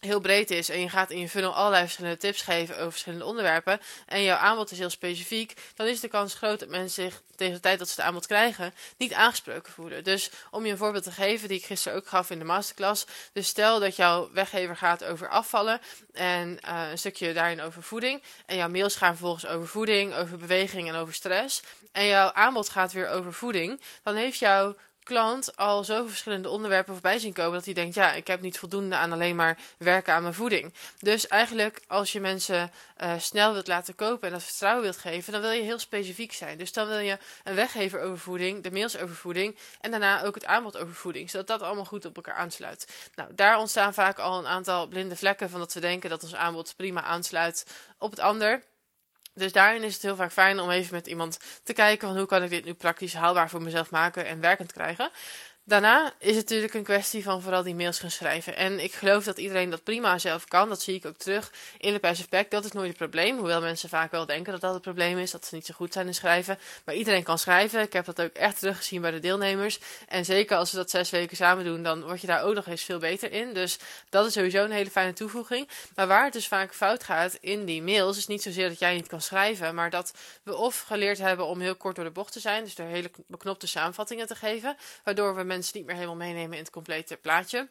heel 0.00 0.20
breed 0.20 0.50
is 0.50 0.68
en 0.68 0.80
je 0.80 0.88
gaat 0.88 1.10
in 1.10 1.18
je 1.18 1.28
funnel 1.28 1.54
allerlei 1.54 1.82
verschillende 1.82 2.16
tips 2.16 2.42
geven 2.42 2.78
over 2.78 2.90
verschillende 2.90 3.24
onderwerpen 3.24 3.80
en 4.06 4.22
jouw 4.22 4.36
aanbod 4.36 4.70
is 4.70 4.78
heel 4.78 4.90
specifiek, 4.90 5.54
dan 5.74 5.86
is 5.86 6.00
de 6.00 6.08
kans 6.08 6.34
groot 6.34 6.60
dat 6.60 6.68
mensen 6.68 7.02
zich 7.02 7.22
tegen 7.36 7.54
de 7.54 7.60
tijd 7.60 7.78
dat 7.78 7.88
ze 7.88 7.94
het 7.96 8.04
aanbod 8.04 8.26
krijgen 8.26 8.74
niet 8.96 9.12
aangesproken 9.12 9.72
voelen. 9.72 10.04
Dus 10.04 10.30
om 10.50 10.64
je 10.64 10.70
een 10.70 10.78
voorbeeld 10.78 11.04
te 11.04 11.12
geven 11.12 11.48
die 11.48 11.58
ik 11.58 11.64
gisteren 11.64 11.98
ook 11.98 12.06
gaf 12.06 12.30
in 12.30 12.38
de 12.38 12.44
masterclass. 12.44 13.06
Dus 13.32 13.48
stel 13.48 13.80
dat 13.80 13.96
jouw 13.96 14.30
weggever 14.32 14.76
gaat 14.76 15.04
over 15.04 15.28
afvallen 15.28 15.80
en 16.12 16.58
uh, 16.68 16.90
een 16.90 16.98
stukje 16.98 17.32
daarin 17.32 17.60
over 17.60 17.82
voeding 17.82 18.22
en 18.46 18.56
jouw 18.56 18.68
mails 18.68 18.96
gaan 18.96 19.16
vervolgens 19.16 19.46
over 19.46 19.68
voeding, 19.68 20.14
over 20.14 20.38
beweging 20.38 20.88
en 20.88 20.94
over 20.94 21.14
stress 21.14 21.62
en 21.92 22.06
jouw 22.06 22.32
aanbod 22.32 22.68
gaat 22.68 22.92
weer 22.92 23.08
over 23.08 23.32
voeding, 23.32 23.80
dan 24.02 24.14
heeft 24.14 24.38
jouw 24.38 24.76
klant 25.02 25.56
al 25.56 25.84
zoveel 25.84 26.08
verschillende 26.08 26.48
onderwerpen 26.48 26.92
voorbij 26.92 27.18
zien 27.18 27.32
komen 27.32 27.52
dat 27.52 27.64
hij 27.64 27.74
denkt: 27.74 27.94
ja, 27.94 28.12
ik 28.12 28.26
heb 28.26 28.40
niet 28.40 28.58
voldoende 28.58 28.96
aan 28.96 29.12
alleen 29.12 29.36
maar 29.36 29.58
werken 29.78 30.14
aan 30.14 30.22
mijn 30.22 30.34
voeding. 30.34 30.74
Dus 30.98 31.26
eigenlijk, 31.26 31.80
als 31.86 32.12
je 32.12 32.20
mensen 32.20 32.70
uh, 33.02 33.12
snel 33.18 33.52
wilt 33.52 33.66
laten 33.66 33.94
kopen 33.94 34.26
en 34.26 34.32
dat 34.32 34.42
vertrouwen 34.42 34.82
wilt 34.82 34.96
geven, 34.96 35.32
dan 35.32 35.40
wil 35.40 35.50
je 35.50 35.62
heel 35.62 35.78
specifiek 35.78 36.32
zijn. 36.32 36.58
Dus 36.58 36.72
dan 36.72 36.88
wil 36.88 36.98
je 36.98 37.18
een 37.44 37.54
weggever 37.54 38.00
over 38.00 38.18
voeding, 38.18 38.62
de 38.62 38.70
mails 38.70 38.98
over 38.98 39.14
voeding 39.14 39.56
en 39.80 39.90
daarna 39.90 40.22
ook 40.22 40.34
het 40.34 40.46
aanbod 40.46 40.76
over 40.76 40.94
voeding, 40.94 41.30
zodat 41.30 41.46
dat 41.46 41.62
allemaal 41.62 41.84
goed 41.84 42.04
op 42.04 42.16
elkaar 42.16 42.34
aansluit. 42.34 43.10
Nou, 43.14 43.34
daar 43.34 43.58
ontstaan 43.58 43.94
vaak 43.94 44.18
al 44.18 44.38
een 44.38 44.46
aantal 44.46 44.86
blinde 44.86 45.16
vlekken 45.16 45.50
van 45.50 45.60
dat 45.60 45.72
we 45.72 45.80
denken 45.80 46.10
dat 46.10 46.22
ons 46.22 46.34
aanbod 46.34 46.74
prima 46.76 47.02
aansluit 47.02 47.66
op 47.98 48.10
het 48.10 48.20
ander. 48.20 48.62
Dus 49.40 49.52
daarin 49.52 49.82
is 49.82 49.94
het 49.94 50.02
heel 50.02 50.16
vaak 50.16 50.32
fijn 50.32 50.60
om 50.60 50.70
even 50.70 50.94
met 50.94 51.06
iemand 51.06 51.38
te 51.62 51.72
kijken 51.72 52.08
van 52.08 52.16
hoe 52.16 52.26
kan 52.26 52.42
ik 52.42 52.50
dit 52.50 52.64
nu 52.64 52.74
praktisch 52.74 53.14
haalbaar 53.14 53.48
voor 53.48 53.62
mezelf 53.62 53.90
maken 53.90 54.26
en 54.26 54.40
werkend 54.40 54.72
krijgen. 54.72 55.10
Daarna 55.70 56.12
is 56.18 56.36
het 56.36 56.48
natuurlijk 56.48 56.74
een 56.74 56.82
kwestie 56.82 57.22
van 57.22 57.42
vooral 57.42 57.62
die 57.62 57.74
mails 57.74 57.98
gaan 57.98 58.10
schrijven. 58.10 58.56
En 58.56 58.82
ik 58.82 58.92
geloof 58.92 59.24
dat 59.24 59.38
iedereen 59.38 59.70
dat 59.70 59.82
prima 59.82 60.18
zelf 60.18 60.44
kan. 60.48 60.68
Dat 60.68 60.82
zie 60.82 60.94
ik 60.94 61.06
ook 61.06 61.16
terug 61.16 61.52
in 61.78 61.92
de 61.92 62.26
pack. 62.28 62.50
Dat 62.50 62.64
is 62.64 62.72
nooit 62.72 62.88
het 62.88 62.96
probleem. 62.96 63.38
Hoewel 63.38 63.60
mensen 63.60 63.88
vaak 63.88 64.10
wel 64.10 64.26
denken 64.26 64.52
dat 64.52 64.60
dat 64.60 64.72
het 64.72 64.82
probleem 64.82 65.18
is. 65.18 65.30
Dat 65.30 65.46
ze 65.46 65.54
niet 65.54 65.66
zo 65.66 65.74
goed 65.74 65.92
zijn 65.92 66.06
in 66.06 66.14
schrijven. 66.14 66.58
Maar 66.84 66.94
iedereen 66.94 67.22
kan 67.22 67.38
schrijven. 67.38 67.80
Ik 67.80 67.92
heb 67.92 68.04
dat 68.04 68.20
ook 68.20 68.32
echt 68.32 68.58
teruggezien 68.58 69.00
bij 69.00 69.10
de 69.10 69.18
deelnemers. 69.18 69.78
En 70.08 70.24
zeker 70.24 70.56
als 70.56 70.70
ze 70.70 70.76
dat 70.76 70.90
zes 70.90 71.10
weken 71.10 71.36
samen 71.36 71.64
doen, 71.64 71.82
dan 71.82 72.02
word 72.02 72.20
je 72.20 72.26
daar 72.26 72.42
ook 72.42 72.54
nog 72.54 72.66
eens 72.66 72.82
veel 72.82 72.98
beter 72.98 73.32
in. 73.32 73.54
Dus 73.54 73.78
dat 74.08 74.26
is 74.26 74.32
sowieso 74.32 74.64
een 74.64 74.70
hele 74.70 74.90
fijne 74.90 75.12
toevoeging. 75.12 75.68
Maar 75.94 76.06
waar 76.06 76.24
het 76.24 76.32
dus 76.32 76.48
vaak 76.48 76.74
fout 76.74 77.04
gaat 77.04 77.38
in 77.40 77.64
die 77.64 77.82
mails, 77.82 78.16
is 78.16 78.26
niet 78.26 78.42
zozeer 78.42 78.68
dat 78.68 78.78
jij 78.78 78.94
niet 78.94 79.08
kan 79.08 79.20
schrijven. 79.20 79.74
Maar 79.74 79.90
dat 79.90 80.12
we 80.42 80.56
of 80.56 80.80
geleerd 80.80 81.18
hebben 81.18 81.46
om 81.46 81.60
heel 81.60 81.76
kort 81.76 81.96
door 81.96 82.04
de 82.04 82.10
bocht 82.10 82.32
te 82.32 82.40
zijn. 82.40 82.64
Dus 82.64 82.74
door 82.74 82.86
hele 82.86 83.10
beknopte 83.26 83.66
samenvattingen 83.66 84.26
te 84.26 84.34
geven. 84.34 84.76
Waardoor 85.04 85.34
we 85.34 85.58
mensen 85.60 85.78
niet 85.78 85.86
meer 85.86 85.96
helemaal 85.96 86.26
meenemen 86.26 86.56
in 86.56 86.62
het 86.62 86.72
complete 86.72 87.16
plaatje. 87.16 87.68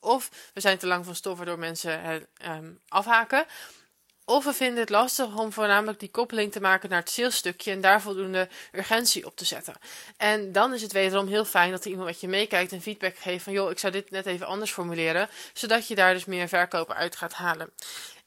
Of 0.00 0.50
we 0.54 0.60
zijn 0.60 0.78
te 0.78 0.86
lang 0.86 1.04
van 1.04 1.14
stof 1.14 1.36
waardoor 1.36 1.58
mensen 1.58 2.02
het 2.02 2.26
um, 2.46 2.80
afhaken. 2.88 3.46
Of 4.24 4.44
we 4.44 4.52
vinden 4.52 4.80
het 4.80 4.90
lastig 4.90 5.36
om 5.36 5.52
voornamelijk 5.52 6.00
die 6.00 6.10
koppeling 6.10 6.52
te 6.52 6.60
maken 6.60 6.88
naar 6.88 7.00
het 7.00 7.10
salesstukje 7.10 7.70
en 7.70 7.80
daar 7.80 8.02
voldoende 8.02 8.48
urgentie 8.72 9.26
op 9.26 9.36
te 9.36 9.44
zetten. 9.44 9.74
En 10.16 10.52
dan 10.52 10.74
is 10.74 10.82
het 10.82 10.92
wederom 10.92 11.26
heel 11.26 11.44
fijn 11.44 11.70
dat 11.70 11.84
er 11.84 11.90
iemand 11.90 12.08
met 12.08 12.20
je 12.20 12.28
meekijkt 12.28 12.72
en 12.72 12.82
feedback 12.82 13.16
geeft 13.16 13.44
van 13.44 13.52
joh, 13.52 13.70
ik 13.70 13.78
zou 13.78 13.92
dit 13.92 14.10
net 14.10 14.26
even 14.26 14.46
anders 14.46 14.72
formuleren, 14.72 15.28
zodat 15.52 15.88
je 15.88 15.94
daar 15.94 16.14
dus 16.14 16.24
meer 16.24 16.48
verkopen 16.48 16.96
uit 16.96 17.16
gaat 17.16 17.32
halen. 17.32 17.72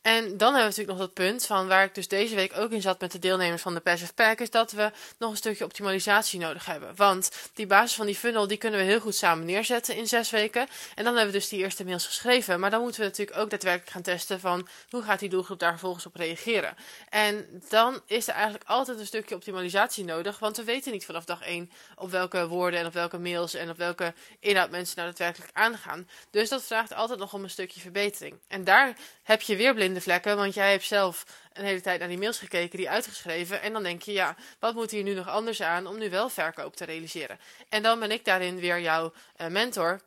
En 0.04 0.24
dan 0.24 0.54
hebben 0.54 0.72
we 0.72 0.78
natuurlijk 0.78 0.98
nog 0.98 0.98
dat 0.98 1.14
punt 1.14 1.46
van 1.46 1.68
waar 1.68 1.84
ik 1.84 1.96
dus 1.96 2.08
deze 2.08 2.36
week 2.36 2.58
ook 2.58 2.72
in 2.72 2.82
zat 2.82 3.00
met 3.00 3.12
de 3.12 3.20
deelnemers 3.20 3.62
van 3.62 3.74
de 3.74 3.80
Passive 3.80 4.14
Pack, 4.14 4.40
is 4.40 4.50
dat 4.50 4.72
we 4.72 4.92
nog 5.18 5.32
een 5.32 5.38
stukje 5.38 5.64
optimalisatie 5.64 6.40
nodig 6.40 6.66
hebben. 6.66 6.96
Want 6.96 7.32
die 7.54 7.68
basis 7.68 7.96
van 7.96 8.06
die 8.06 8.16
funnel, 8.16 8.48
die 8.48 8.58
kunnen 8.58 8.80
we 8.80 8.86
heel 8.86 9.00
goed 9.00 9.16
samen 9.16 9.46
neerzetten 9.46 9.96
in 9.96 10.08
zes 10.08 10.30
weken. 10.30 10.68
En 10.96 11.04
dan 11.04 11.16
hebben 11.16 11.34
we 11.34 11.40
dus 11.40 11.50
die 11.50 11.60
eerste 11.60 11.86
mails 11.86 12.06
geschreven. 12.06 12.60
Maar 12.60 12.70
dan 12.70 12.82
moeten 12.82 13.00
we 13.02 13.08
natuurlijk 13.08 13.38
ook 13.38 13.50
daadwerkelijk 13.50 13.92
gaan 13.92 14.02
testen 14.02 14.40
van 14.40 14.68
hoe 14.90 15.04
gaat 15.04 15.20
die 15.20 15.30
doelgroep 15.30 15.60
daar 15.60 15.70
vervolgens 15.70 16.06
op 16.06 16.16
reageren. 16.16 16.76
En 17.10 17.64
dan 17.70 18.02
is 18.06 18.28
er 18.28 18.34
eigenlijk 18.34 18.64
altijd 18.70 19.00
een 19.00 19.06
stukje 19.06 19.36
optimalisatie 19.36 20.04
nodig, 20.04 20.40
want 20.40 20.58
we 20.58 20.64
weten 20.64 20.92
niet 20.92 21.06
vanaf 21.06 21.26
dag 21.26 21.42
één 21.42 21.72
op 21.96 22.12
welke 22.12 22.48
woorden 22.48 22.80
en 22.80 22.86
op 22.86 22.94
welke 22.94 23.18
mails 23.18 23.54
en 23.54 23.70
op 23.70 23.78
welke 23.78 24.14
inhoud 24.40 24.70
mensen 24.70 24.96
nou 24.98 25.08
daadwerkelijk 25.08 25.52
aangaan. 25.54 26.10
Dus 26.30 26.50
dat 26.50 26.64
vraagt 26.64 26.94
altijd 26.94 27.20
nog 27.20 27.34
om 27.34 27.44
een 27.44 27.50
stukje 27.50 27.80
verbetering. 27.80 28.40
En 28.48 28.64
daar 28.64 28.98
heb 29.24 29.42
je 29.42 29.56
weer 29.56 29.74
vlekken, 30.02 30.36
want 30.36 30.54
jij 30.54 30.72
hebt 30.72 30.84
zelf 30.84 31.26
een 31.54 31.66
hele 31.66 31.82
tijd 31.82 32.00
naar 32.00 32.08
die 32.08 32.18
mails 32.18 32.38
gekeken, 32.38 32.78
die 32.78 32.90
uitgeschreven. 32.90 33.62
En 33.62 33.74
dan 33.74 33.84
denk 33.84 34.02
je, 34.02 34.12
ja, 34.12 34.36
wat 34.60 34.74
moet 34.74 34.92
hier 34.92 35.04
nu 35.04 35.14
nog 35.14 35.30
anders 35.30 35.62
aan 35.62 35.88
om 35.88 35.98
nu 35.98 36.10
wel 36.10 36.30
verkoop 36.30 36.76
te 36.76 36.86
realiseren? 36.86 37.40
En 37.70 37.84
dan 37.84 38.00
ben 38.00 38.12
ik 38.12 38.26
daarin 38.26 38.60
weer 38.60 38.82
jouw 38.82 39.14
uh, 39.42 39.48
mentor 39.48 40.02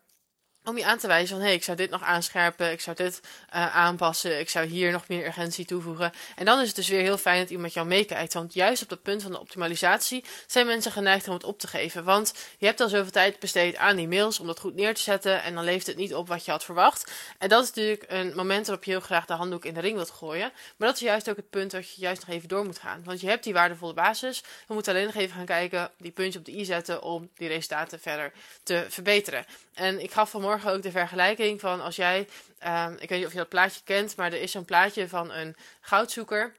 om 0.66 0.78
je 0.78 0.84
aan 0.84 0.98
te 0.98 1.06
wijzen 1.06 1.28
van 1.28 1.38
hé, 1.38 1.44
hey, 1.44 1.54
ik 1.54 1.64
zou 1.64 1.76
dit 1.76 1.90
nog 1.90 2.02
aanscherpen, 2.02 2.70
ik 2.70 2.80
zou 2.80 2.96
dit 2.96 3.20
uh, 3.54 3.76
aanpassen, 3.76 4.38
ik 4.38 4.50
zou 4.50 4.66
hier 4.66 4.92
nog 4.92 5.08
meer 5.08 5.26
urgentie 5.26 5.64
toevoegen. 5.64 6.12
En 6.36 6.44
dan 6.44 6.60
is 6.60 6.66
het 6.66 6.76
dus 6.76 6.88
weer 6.88 7.00
heel 7.00 7.18
fijn 7.18 7.40
dat 7.40 7.50
iemand 7.50 7.72
jou 7.72 7.86
meekijkt. 7.86 8.32
Want 8.32 8.54
juist 8.54 8.82
op 8.82 8.88
dat 8.88 9.02
punt 9.02 9.22
van 9.22 9.30
de 9.30 9.40
optimalisatie 9.40 10.24
zijn 10.46 10.66
mensen 10.66 10.92
geneigd 10.92 11.28
om 11.28 11.34
het 11.34 11.44
op 11.44 11.58
te 11.58 11.66
geven. 11.66 12.04
Want 12.04 12.34
je 12.58 12.66
hebt 12.66 12.80
al 12.80 12.88
zoveel 12.88 13.10
tijd 13.10 13.38
besteed 13.38 13.76
aan 13.76 13.96
die 13.96 14.08
mails 14.08 14.40
om 14.40 14.46
dat 14.46 14.60
goed 14.60 14.74
neer 14.74 14.94
te 14.94 15.00
zetten 15.00 15.42
en 15.42 15.54
dan 15.54 15.64
leeft 15.64 15.86
het 15.86 15.96
niet 15.96 16.14
op 16.14 16.28
wat 16.28 16.44
je 16.44 16.50
had 16.50 16.64
verwacht. 16.64 17.12
En 17.38 17.48
dat 17.48 17.62
is 17.62 17.68
natuurlijk 17.68 18.04
een 18.08 18.32
moment 18.34 18.66
waarop 18.66 18.84
je 18.84 18.90
heel 18.90 19.00
graag 19.00 19.26
de 19.26 19.32
handdoek 19.32 19.64
in 19.64 19.74
de 19.74 19.80
ring 19.80 19.94
wilt 19.94 20.10
gooien. 20.10 20.52
Maar 20.76 20.88
dat 20.88 20.96
is 20.96 21.02
juist 21.02 21.30
ook 21.30 21.36
het 21.36 21.50
punt 21.50 21.70
dat 21.70 21.94
je 21.94 22.00
juist 22.00 22.26
nog 22.26 22.36
even 22.36 22.48
door 22.48 22.64
moet 22.64 22.78
gaan. 22.78 23.04
Want 23.04 23.20
je 23.20 23.28
hebt 23.28 23.44
die 23.44 23.52
waardevolle 23.52 23.94
basis. 23.94 24.42
We 24.66 24.74
moeten 24.74 24.92
alleen 24.92 25.06
nog 25.06 25.14
even 25.14 25.36
gaan 25.36 25.44
kijken, 25.44 25.90
die 25.98 26.10
puntje 26.10 26.38
op 26.38 26.44
de 26.44 26.58
i 26.58 26.64
zetten 26.64 27.02
om 27.02 27.30
die 27.34 27.48
resultaten 27.48 28.00
verder 28.00 28.32
te 28.62 28.86
verbeteren. 28.88 29.44
En 29.74 30.02
ik 30.02 30.12
gaf 30.12 30.30
vanmorgen 30.30 30.55
ook 30.64 30.82
de 30.82 30.90
vergelijking 30.90 31.60
van 31.60 31.80
als 31.80 31.96
jij, 31.96 32.28
uh, 32.64 32.86
ik 32.98 33.08
weet 33.08 33.18
niet 33.18 33.26
of 33.26 33.32
je 33.32 33.38
dat 33.38 33.48
plaatje 33.48 33.80
kent, 33.84 34.16
maar 34.16 34.32
er 34.32 34.40
is 34.40 34.50
zo'n 34.50 34.64
plaatje 34.64 35.08
van 35.08 35.32
een 35.32 35.56
goudzoeker. 35.80 36.54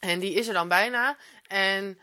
En 0.00 0.18
die 0.18 0.34
is 0.34 0.46
er 0.46 0.54
dan 0.54 0.68
bijna. 0.68 1.16
En 1.46 1.98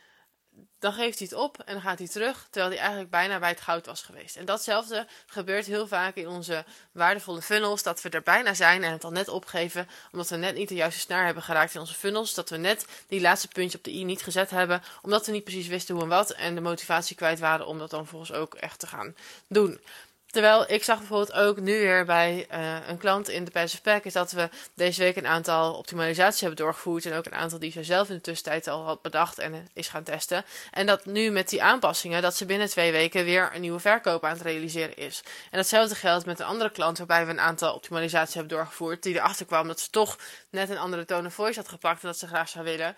dan 0.80 0.94
geeft 0.94 1.20
hij 1.20 1.28
het 1.30 1.38
op 1.38 1.60
en 1.60 1.74
dan 1.74 1.82
gaat 1.82 1.98
hij 1.98 2.08
terug, 2.08 2.48
terwijl 2.50 2.72
hij 2.72 2.80
eigenlijk 2.80 3.10
bijna 3.10 3.40
bij 3.40 3.50
het 3.50 3.62
goud 3.62 3.86
was 3.86 4.02
geweest. 4.02 4.36
En 4.36 4.46
datzelfde 4.46 5.08
gebeurt 5.26 5.66
heel 5.66 5.88
vaak 5.88 6.16
in 6.16 6.28
onze 6.28 6.66
waardevolle 6.92 7.42
funnels, 7.42 7.84
dat 7.84 8.02
we 8.02 8.10
er 8.10 8.24
bijna 8.24 8.54
zijn 8.54 8.84
en 8.84 8.92
het 8.92 9.04
al 9.04 9.12
net 9.12 9.28
opgeven, 9.28 9.88
omdat 10.12 10.30
we 10.30 10.36
net 10.36 10.56
niet 10.56 10.70
de 10.70 10.76
juiste 10.76 11.00
snaar 11.00 11.26
hebben 11.26 11.44
geraakt 11.44 11.74
in 11.74 11.80
onze 11.80 11.94
funnels, 11.94 12.34
dat 12.34 12.50
we 12.50 12.58
net 12.58 12.86
die 13.08 13.22
laatste 13.22 13.48
puntje 13.48 13.78
op 13.78 13.84
de 13.84 13.92
i 13.92 14.04
niet 14.04 14.24
gezet 14.24 14.50
hebben, 14.50 14.84
omdat 15.02 15.26
we 15.26 15.32
niet 15.32 15.44
precies 15.44 15.68
wisten 15.68 15.96
hoe 15.96 16.04
en 16.04 16.10
wat 16.10 16.30
en 16.30 16.56
de 16.56 16.62
motivatie 16.62 17.16
kwijt 17.16 17.40
waren 17.40 17.68
om 17.68 17.78
dat 17.78 17.90
dan 17.90 18.08
volgens 18.08 18.32
ook 18.32 18.56
echt 18.56 18.80
te 18.80 18.88
gaan 18.88 19.16
doen. 19.48 19.80
Terwijl 20.36 20.66
ik 20.68 20.84
zag 20.84 20.98
bijvoorbeeld 20.98 21.34
ook 21.34 21.60
nu 21.60 21.80
weer 21.80 22.06
bij 22.06 22.48
uh, 22.54 22.88
een 22.88 22.98
klant 22.98 23.30
in 23.30 23.44
de 23.44 23.52
Passive 23.52 23.82
Pack 23.82 24.04
is 24.04 24.14
dat 24.14 24.32
we 24.32 24.50
deze 24.74 25.02
week 25.02 25.16
een 25.16 25.28
aantal 25.28 25.74
optimalisaties 25.74 26.40
hebben 26.40 26.58
doorgevoerd. 26.58 27.06
En 27.06 27.18
ook 27.18 27.26
een 27.26 27.36
aantal 27.36 27.60
die 27.60 27.72
ze 27.72 27.84
zelf 27.84 28.10
in 28.10 28.16
de 28.16 28.22
tussentijd 28.22 28.68
al 28.68 28.84
had 28.84 29.02
bedacht 29.02 29.40
en 29.40 29.68
is 29.74 29.88
gaan 29.88 30.04
testen. 30.04 30.46
En 30.72 30.86
dat 30.86 31.06
nu 31.06 31.30
met 31.30 31.50
die 31.50 31.64
aanpassingen, 31.64 32.22
dat 32.22 32.36
ze 32.36 32.46
binnen 32.46 32.70
twee 32.70 32.92
weken 32.92 33.26
weer 33.26 33.52
een 33.54 33.62
nieuwe 33.62 33.80
verkoop 33.80 34.24
aan 34.24 34.32
het 34.32 34.42
realiseren 34.42 34.96
is. 34.96 35.24
En 35.52 35.58
datzelfde 35.58 35.96
geldt 35.96 36.26
met 36.26 36.40
een 36.40 36.46
andere 36.46 36.72
klant 36.72 36.98
waarbij 36.98 37.26
we 37.26 37.32
een 37.32 37.40
aantal 37.40 37.74
optimalisaties 37.74 38.34
hebben 38.34 38.58
doorgevoerd. 38.58 39.04
Die 39.04 39.16
erachter 39.16 39.46
kwam 39.46 39.68
dat 39.68 39.80
ze 39.80 39.90
toch 39.90 40.18
net 40.50 40.70
een 40.70 40.78
andere 40.78 41.06
tone 41.06 41.28
of 41.28 41.34
voice 41.34 41.60
had 41.60 41.70
geplakt 41.70 42.02
en 42.02 42.08
dat 42.08 42.18
ze 42.18 42.28
graag 42.28 42.50
zou 42.50 42.66
willen 42.66 42.96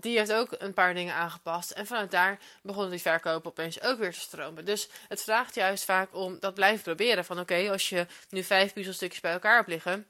die 0.00 0.18
heeft 0.18 0.32
ook 0.32 0.54
een 0.58 0.74
paar 0.74 0.94
dingen 0.94 1.14
aangepast. 1.14 1.70
En 1.70 1.86
vanuit 1.86 2.10
daar 2.10 2.38
begonnen 2.62 2.90
die 2.90 3.00
verkopen 3.00 3.50
opeens 3.50 3.82
ook 3.82 3.98
weer 3.98 4.12
te 4.12 4.20
stromen. 4.20 4.64
Dus 4.64 4.88
het 5.08 5.22
vraagt 5.22 5.54
juist 5.54 5.84
vaak 5.84 6.14
om 6.14 6.36
dat 6.40 6.54
blijven 6.54 6.82
proberen. 6.82 7.24
Van 7.24 7.40
oké, 7.40 7.70
als 7.70 7.88
je 7.88 8.06
nu 8.30 8.42
vijf 8.42 8.72
puzzelstukjes 8.72 9.20
bij 9.20 9.32
elkaar 9.32 9.56
hebt 9.56 9.68
liggen. 9.68 10.06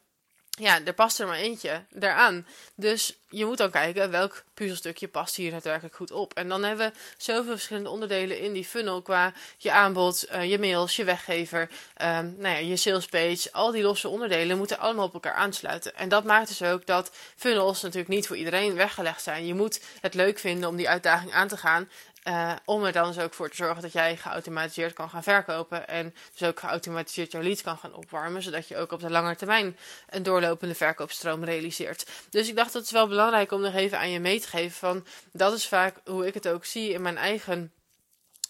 Ja, 0.59 0.85
er 0.85 0.93
past 0.93 1.21
er 1.21 1.27
maar 1.27 1.37
eentje 1.37 1.85
daaraan. 1.91 2.47
Dus 2.75 3.17
je 3.29 3.45
moet 3.45 3.59
dan 3.59 3.71
kijken 3.71 4.11
welk 4.11 4.45
puzzelstukje 4.55 5.09
past 5.09 5.35
hier 5.35 5.51
daadwerkelijk 5.51 5.95
goed 5.95 6.11
op. 6.11 6.35
En 6.35 6.49
dan 6.49 6.65
hebben 6.65 6.87
we 6.87 6.99
zoveel 7.17 7.53
verschillende 7.53 7.91
onderdelen 7.91 8.41
in 8.41 8.53
die 8.53 8.65
funnel 8.65 9.03
qua 9.03 9.33
je 9.59 9.73
aanbod, 9.73 10.27
uh, 10.33 10.51
je 10.51 10.59
mails, 10.59 10.97
je 10.97 11.05
weggever, 11.05 11.61
um, 11.61 12.35
nou 12.39 12.55
ja, 12.55 12.57
je 12.57 12.77
sales 12.77 13.07
page. 13.07 13.49
Al 13.53 13.71
die 13.71 13.83
losse 13.83 14.09
onderdelen 14.09 14.59
moeten 14.59 14.79
allemaal 14.79 15.07
op 15.07 15.15
elkaar 15.15 15.35
aansluiten. 15.35 15.97
En 15.97 16.09
dat 16.09 16.25
maakt 16.25 16.49
dus 16.49 16.63
ook 16.63 16.87
dat 16.87 17.11
funnels 17.37 17.83
natuurlijk 17.83 18.15
niet 18.15 18.27
voor 18.27 18.37
iedereen 18.37 18.75
weggelegd 18.75 19.23
zijn. 19.23 19.47
Je 19.47 19.55
moet 19.55 19.81
het 20.01 20.15
leuk 20.15 20.39
vinden 20.39 20.69
om 20.69 20.77
die 20.77 20.89
uitdaging 20.89 21.33
aan 21.33 21.49
te 21.49 21.57
gaan. 21.57 21.89
Uh, 22.29 22.53
om 22.65 22.85
er 22.85 22.93
dan 22.93 23.07
dus 23.07 23.19
ook 23.19 23.35
voor 23.35 23.51
te 23.51 23.57
zorgen 23.57 23.83
dat 23.83 23.93
jij 23.93 24.17
geautomatiseerd 24.17 24.93
kan 24.93 25.11
gaan 25.11 25.23
verkopen. 25.23 25.89
En 25.89 26.15
dus 26.37 26.49
ook 26.49 26.61
geautomatiseerd 26.61 27.33
jouw 27.33 27.43
leads 27.43 27.63
kan 27.63 27.79
gaan 27.79 27.95
opwarmen. 27.95 28.43
Zodat 28.43 28.69
je 28.69 28.77
ook 28.77 28.93
op 28.93 29.01
de 29.01 29.11
lange 29.11 29.37
termijn 29.37 29.77
een 30.09 30.23
doorlopende 30.23 30.75
verkoopstroom 30.75 31.45
realiseert. 31.45 32.11
Dus 32.31 32.49
ik 32.49 32.57
dacht 32.57 32.73
dat 32.73 32.83
het 32.83 32.91
is 32.91 32.97
wel 32.97 33.09
belangrijk 33.09 33.53
om 33.53 33.61
nog 33.61 33.75
even 33.75 33.99
aan 33.99 34.11
je 34.11 34.21
mee 34.21 34.41
te 34.41 34.49
geven. 34.49 34.71
Van 34.71 35.07
dat 35.33 35.53
is 35.53 35.69
vaak 35.69 35.97
hoe 36.05 36.27
ik 36.27 36.35
het 36.35 36.49
ook 36.49 36.65
zie 36.65 36.93
in 36.93 37.03
mijn 37.03 37.17
eigen 37.17 37.73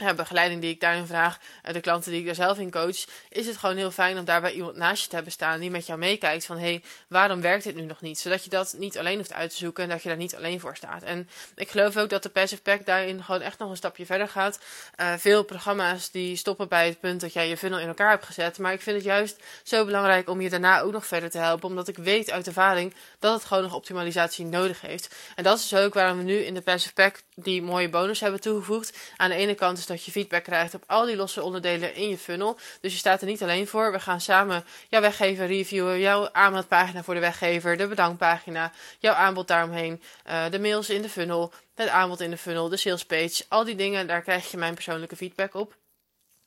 ja, 0.04 0.14
begeleiding 0.14 0.60
die 0.60 0.70
ik 0.70 0.80
daarin 0.80 1.06
vraag, 1.06 1.38
de 1.72 1.80
klanten 1.80 2.10
die 2.10 2.20
ik 2.20 2.26
daar 2.26 2.34
zelf 2.34 2.58
in 2.58 2.70
coach, 2.70 3.04
is 3.28 3.46
het 3.46 3.56
gewoon 3.56 3.76
heel 3.76 3.90
fijn 3.90 4.18
om 4.18 4.24
daarbij 4.24 4.52
iemand 4.52 4.76
naast 4.76 5.02
je 5.02 5.08
te 5.08 5.14
hebben 5.14 5.32
staan 5.32 5.60
die 5.60 5.70
met 5.70 5.86
jou 5.86 5.98
meekijkt 5.98 6.44
van 6.44 6.56
hé, 6.56 6.62
hey, 6.62 6.82
waarom 7.08 7.40
werkt 7.40 7.64
dit 7.64 7.74
nu 7.74 7.82
nog 7.82 8.00
niet? 8.00 8.18
Zodat 8.18 8.44
je 8.44 8.50
dat 8.50 8.74
niet 8.78 8.98
alleen 8.98 9.16
hoeft 9.16 9.32
uit 9.32 9.50
te 9.50 9.56
zoeken 9.56 9.82
en 9.84 9.88
dat 9.88 10.02
je 10.02 10.08
daar 10.08 10.18
niet 10.18 10.36
alleen 10.36 10.60
voor 10.60 10.76
staat. 10.76 11.02
En 11.02 11.28
ik 11.54 11.70
geloof 11.70 11.96
ook 11.96 12.10
dat 12.10 12.22
de 12.22 12.28
Passive 12.28 12.62
Pack 12.62 12.86
daarin 12.86 13.24
gewoon 13.24 13.40
echt 13.40 13.58
nog 13.58 13.70
een 13.70 13.76
stapje 13.76 14.06
verder 14.06 14.28
gaat. 14.28 14.58
Uh, 15.00 15.12
veel 15.16 15.42
programma's 15.42 16.10
die 16.10 16.36
stoppen 16.36 16.68
bij 16.68 16.86
het 16.86 17.00
punt 17.00 17.20
dat 17.20 17.32
jij 17.32 17.48
je 17.48 17.56
funnel 17.56 17.78
in 17.78 17.88
elkaar 17.88 18.10
hebt 18.10 18.24
gezet, 18.24 18.58
maar 18.58 18.72
ik 18.72 18.80
vind 18.80 18.96
het 18.96 19.04
juist 19.04 19.42
zo 19.62 19.84
belangrijk 19.84 20.28
om 20.28 20.40
je 20.40 20.50
daarna 20.50 20.80
ook 20.80 20.92
nog 20.92 21.06
verder 21.06 21.30
te 21.30 21.38
helpen, 21.38 21.68
omdat 21.68 21.88
ik 21.88 21.96
weet 21.96 22.30
uit 22.30 22.46
ervaring 22.46 22.94
dat 23.18 23.34
het 23.34 23.44
gewoon 23.44 23.62
nog 23.62 23.74
optimalisatie 23.74 24.44
nodig 24.44 24.80
heeft. 24.80 25.14
En 25.34 25.44
dat 25.44 25.58
is 25.58 25.68
dus 25.68 25.80
ook 25.80 25.94
waarom 25.94 26.16
we 26.18 26.22
nu 26.24 26.36
in 26.36 26.54
de 26.54 26.60
Passive 26.60 26.94
Pack 26.94 27.20
die 27.34 27.62
mooie 27.62 27.88
bonus 27.88 28.20
hebben 28.20 28.40
toegevoegd. 28.40 28.98
Aan 29.16 29.30
de 29.30 29.36
ene 29.36 29.54
kant 29.54 29.78
is 29.78 29.86
dat 29.92 30.04
je 30.04 30.10
feedback 30.10 30.44
krijgt 30.44 30.74
op 30.74 30.84
al 30.86 31.06
die 31.06 31.16
losse 31.16 31.42
onderdelen 31.42 31.94
in 31.94 32.08
je 32.08 32.18
funnel. 32.18 32.58
Dus 32.80 32.92
je 32.92 32.98
staat 32.98 33.20
er 33.20 33.26
niet 33.26 33.42
alleen 33.42 33.66
voor. 33.66 33.92
We 33.92 34.00
gaan 34.00 34.20
samen 34.20 34.64
jouw 34.88 35.00
weggever 35.00 35.46
reviewen, 35.46 35.98
jouw 35.98 36.28
aanbodpagina 36.32 37.02
voor 37.02 37.14
de 37.14 37.20
weggever, 37.20 37.76
de 37.76 37.88
bedankpagina, 37.88 38.72
jouw 38.98 39.14
aanbod 39.14 39.48
daaromheen, 39.48 40.02
uh, 40.26 40.44
de 40.50 40.60
mails 40.60 40.90
in 40.90 41.02
de 41.02 41.08
funnel, 41.08 41.52
het 41.74 41.88
aanbod 41.88 42.20
in 42.20 42.30
de 42.30 42.36
funnel, 42.36 42.68
de 42.68 42.76
sales 42.76 43.04
page. 43.04 43.44
Al 43.48 43.64
die 43.64 43.76
dingen, 43.76 44.06
daar 44.06 44.22
krijg 44.22 44.50
je 44.50 44.56
mijn 44.56 44.74
persoonlijke 44.74 45.16
feedback 45.16 45.54
op. 45.54 45.81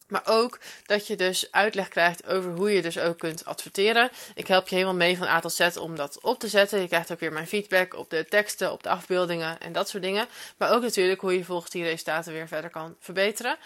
Maar 0.08 0.22
ook 0.26 0.60
dat 0.86 1.08
je 1.08 1.16
dus 1.16 1.52
uitleg 1.52 1.88
krijgt 1.88 2.28
over 2.28 2.52
hoe 2.52 2.72
je 2.72 2.82
dus 2.82 3.00
ook 3.00 3.18
kunt 3.18 3.46
adverteren. 3.46 4.10
Ik 4.36 4.48
help 4.48 4.68
je 4.68 4.76
helemaal 4.76 4.96
mee 4.96 5.18
van 5.18 5.28
A 5.28 5.40
tot 5.40 5.54
Z 5.54 5.78
om 5.78 5.96
dat 5.96 6.20
op 6.22 6.40
te 6.40 6.48
zetten. 6.48 6.82
Je 6.82 6.88
krijgt 6.88 7.12
ook 7.12 7.20
weer 7.20 7.34
mijn 7.34 7.48
feedback 7.48 7.94
op 7.94 8.10
de 8.10 8.26
teksten, 8.30 8.72
op 8.72 8.84
de 8.84 8.90
afbeeldingen 8.90 9.60
en 9.60 9.74
dat 9.74 9.90
soort 9.90 10.04
dingen. 10.04 10.28
Maar 10.58 10.72
ook 10.72 10.82
natuurlijk 10.82 11.22
hoe 11.22 11.38
je 11.38 11.44
volgens 11.44 11.72
die 11.72 11.84
resultaten 11.84 12.34
weer 12.34 12.48
verder 12.48 12.70
kan 12.70 12.96
verbeteren. 13.00 13.58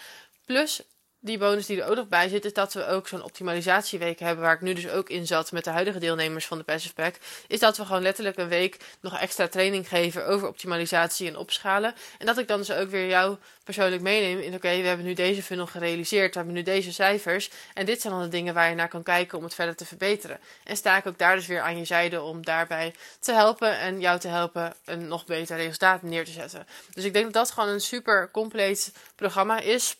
Plus 0.46 0.82
die 1.20 1.38
bonus 1.38 1.66
die 1.66 1.82
er 1.82 1.88
ook 1.88 1.96
nog 1.96 2.08
bij 2.08 2.28
zit, 2.28 2.44
is 2.44 2.52
dat 2.52 2.72
we 2.72 2.86
ook 2.86 3.08
zo'n 3.08 3.22
optimalisatieweek 3.22 4.18
hebben, 4.18 4.44
waar 4.44 4.54
ik 4.54 4.60
nu 4.60 4.74
dus 4.74 4.88
ook 4.88 5.08
in 5.08 5.26
zat 5.26 5.52
met 5.52 5.64
de 5.64 5.70
huidige 5.70 5.98
deelnemers 5.98 6.46
van 6.46 6.58
de 6.58 6.64
Passive 6.64 6.94
Pack, 6.94 7.14
is 7.46 7.58
dat 7.58 7.76
we 7.76 7.84
gewoon 7.84 8.02
letterlijk 8.02 8.36
een 8.36 8.48
week 8.48 8.76
nog 9.00 9.18
extra 9.18 9.48
training 9.48 9.88
geven 9.88 10.26
over 10.26 10.48
optimalisatie 10.48 11.28
en 11.28 11.36
opschalen. 11.36 11.94
En 12.18 12.26
dat 12.26 12.38
ik 12.38 12.48
dan 12.48 12.58
dus 12.58 12.72
ook 12.72 12.90
weer 12.90 13.08
jou 13.08 13.36
persoonlijk 13.64 14.02
meeneem 14.02 14.38
in, 14.38 14.54
oké, 14.54 14.80
we 14.80 14.86
hebben 14.86 15.06
nu 15.06 15.14
deze 15.14 15.42
funnel 15.42 15.66
gerealiseerd, 15.66 16.32
we 16.32 16.38
hebben 16.38 16.54
nu 16.54 16.62
deze 16.62 16.92
cijfers, 16.92 17.50
en 17.74 17.86
dit 17.86 18.00
zijn 18.00 18.12
dan 18.12 18.22
de 18.22 18.28
dingen 18.28 18.54
waar 18.54 18.68
je 18.68 18.74
naar 18.74 18.88
kan 18.88 19.02
kijken 19.02 19.38
om 19.38 19.44
het 19.44 19.54
verder 19.54 19.76
te 19.76 19.84
verbeteren. 19.86 20.40
En 20.64 20.76
sta 20.76 20.96
ik 20.96 21.06
ook 21.06 21.18
daar 21.18 21.36
dus 21.36 21.46
weer 21.46 21.60
aan 21.60 21.78
je 21.78 21.84
zijde 21.84 22.22
om 22.22 22.44
daarbij 22.44 22.94
te 23.20 23.32
helpen 23.32 23.78
en 23.78 24.00
jou 24.00 24.18
te 24.18 24.28
helpen 24.28 24.74
een 24.84 25.08
nog 25.08 25.26
beter 25.26 25.56
resultaat 25.56 26.02
neer 26.02 26.24
te 26.24 26.30
zetten. 26.30 26.66
Dus 26.92 27.04
ik 27.04 27.12
denk 27.12 27.24
dat 27.24 27.34
dat 27.34 27.50
gewoon 27.50 27.68
een 27.68 27.80
super 27.80 28.30
compleet 28.30 28.92
programma 29.16 29.60
is. 29.60 29.96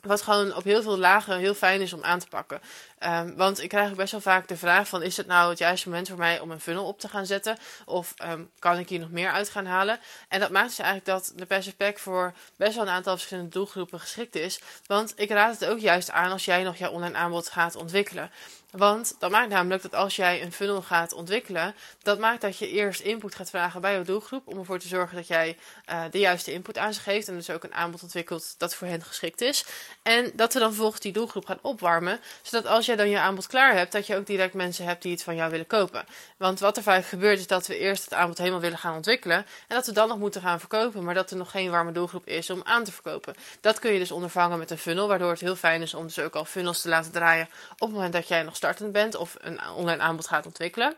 Wat 0.00 0.22
gewoon 0.22 0.54
op 0.54 0.64
heel 0.64 0.82
veel 0.82 0.98
lagen 0.98 1.38
heel 1.38 1.54
fijn 1.54 1.80
is 1.80 1.92
om 1.92 2.04
aan 2.04 2.18
te 2.18 2.28
pakken. 2.28 2.60
Um, 3.06 3.36
want 3.36 3.62
ik 3.62 3.68
krijg 3.68 3.90
ook 3.90 3.96
best 3.96 4.12
wel 4.12 4.20
vaak 4.20 4.48
de 4.48 4.56
vraag 4.56 4.88
van... 4.88 5.02
is 5.02 5.16
het 5.16 5.26
nou 5.26 5.50
het 5.50 5.58
juiste 5.58 5.88
moment 5.88 6.08
voor 6.08 6.18
mij 6.18 6.40
om 6.40 6.50
een 6.50 6.60
funnel 6.60 6.84
op 6.84 7.00
te 7.00 7.08
gaan 7.08 7.26
zetten? 7.26 7.56
Of 7.84 8.14
um, 8.24 8.50
kan 8.58 8.78
ik 8.78 8.88
hier 8.88 8.98
nog 8.98 9.10
meer 9.10 9.30
uit 9.30 9.48
gaan 9.48 9.66
halen? 9.66 10.00
En 10.28 10.40
dat 10.40 10.50
maakt 10.50 10.68
dus 10.68 10.78
eigenlijk 10.78 11.10
dat 11.10 11.32
de 11.36 11.46
Passive 11.46 11.76
Pack 11.76 11.98
voor 11.98 12.32
best 12.56 12.74
wel 12.74 12.84
een 12.84 12.92
aantal 12.92 13.16
verschillende 13.16 13.50
doelgroepen 13.50 14.00
geschikt 14.00 14.34
is. 14.34 14.60
Want 14.86 15.12
ik 15.16 15.30
raad 15.30 15.60
het 15.60 15.68
ook 15.68 15.78
juist 15.78 16.10
aan 16.10 16.32
als 16.32 16.44
jij 16.44 16.62
nog 16.62 16.76
jouw 16.76 16.90
online 16.90 17.16
aanbod 17.16 17.48
gaat 17.48 17.76
ontwikkelen. 17.76 18.30
Want 18.78 19.14
dat 19.18 19.30
maakt 19.30 19.48
namelijk 19.48 19.82
dat 19.82 19.94
als 19.94 20.16
jij 20.16 20.42
een 20.42 20.52
funnel 20.52 20.82
gaat 20.82 21.12
ontwikkelen, 21.12 21.74
dat 22.02 22.18
maakt 22.18 22.40
dat 22.40 22.58
je 22.58 22.68
eerst 22.68 23.00
input 23.00 23.34
gaat 23.34 23.50
vragen 23.50 23.80
bij 23.80 23.92
jouw 23.92 24.02
doelgroep. 24.02 24.46
Om 24.46 24.58
ervoor 24.58 24.78
te 24.78 24.88
zorgen 24.88 25.16
dat 25.16 25.26
jij 25.26 25.56
uh, 25.90 26.02
de 26.10 26.18
juiste 26.18 26.52
input 26.52 26.78
aan 26.78 26.94
ze 26.94 27.00
geeft. 27.00 27.28
En 27.28 27.34
dus 27.34 27.50
ook 27.50 27.64
een 27.64 27.74
aanbod 27.74 28.02
ontwikkelt 28.02 28.54
dat 28.58 28.74
voor 28.74 28.86
hen 28.86 29.02
geschikt 29.02 29.40
is. 29.40 29.64
En 30.02 30.30
dat 30.34 30.52
we 30.52 30.58
dan 30.58 30.68
vervolgens 30.68 31.00
die 31.00 31.12
doelgroep 31.12 31.46
gaan 31.46 31.58
opwarmen. 31.62 32.20
Zodat 32.42 32.66
als 32.66 32.86
jij 32.86 32.96
dan 32.96 33.08
je 33.08 33.18
aanbod 33.18 33.46
klaar 33.46 33.74
hebt, 33.74 33.92
dat 33.92 34.06
je 34.06 34.16
ook 34.16 34.26
direct 34.26 34.54
mensen 34.54 34.84
hebt 34.84 35.02
die 35.02 35.12
het 35.12 35.22
van 35.22 35.36
jou 35.36 35.50
willen 35.50 35.66
kopen. 35.66 36.04
Want 36.36 36.60
wat 36.60 36.76
er 36.76 36.82
vaak 36.82 37.04
gebeurt 37.04 37.38
is 37.38 37.46
dat 37.46 37.66
we 37.66 37.78
eerst 37.78 38.04
het 38.04 38.14
aanbod 38.14 38.38
helemaal 38.38 38.60
willen 38.60 38.78
gaan 38.78 38.94
ontwikkelen. 38.94 39.36
En 39.36 39.76
dat 39.76 39.86
we 39.86 39.92
dan 39.92 40.08
nog 40.08 40.18
moeten 40.18 40.42
gaan 40.42 40.60
verkopen. 40.60 41.04
Maar 41.04 41.14
dat 41.14 41.30
er 41.30 41.36
nog 41.36 41.50
geen 41.50 41.70
warme 41.70 41.92
doelgroep 41.92 42.26
is 42.26 42.50
om 42.50 42.60
aan 42.64 42.84
te 42.84 42.92
verkopen. 42.92 43.34
Dat 43.60 43.78
kun 43.78 43.92
je 43.92 43.98
dus 43.98 44.12
ondervangen 44.12 44.58
met 44.58 44.70
een 44.70 44.78
funnel. 44.78 45.08
Waardoor 45.08 45.30
het 45.30 45.40
heel 45.40 45.56
fijn 45.56 45.82
is 45.82 45.94
om 45.94 46.06
dus 46.06 46.18
ook 46.18 46.34
al 46.34 46.44
funnels 46.44 46.80
te 46.80 46.88
laten 46.88 47.12
draaien 47.12 47.48
op 47.72 47.80
het 47.80 47.90
moment 47.90 48.12
dat 48.12 48.28
jij 48.28 48.42
nog 48.42 48.56
bent 48.92 49.14
of 49.14 49.36
een 49.38 49.68
online 49.68 50.02
aanbod 50.02 50.26
gaat 50.26 50.46
ontwikkelen. 50.46 50.96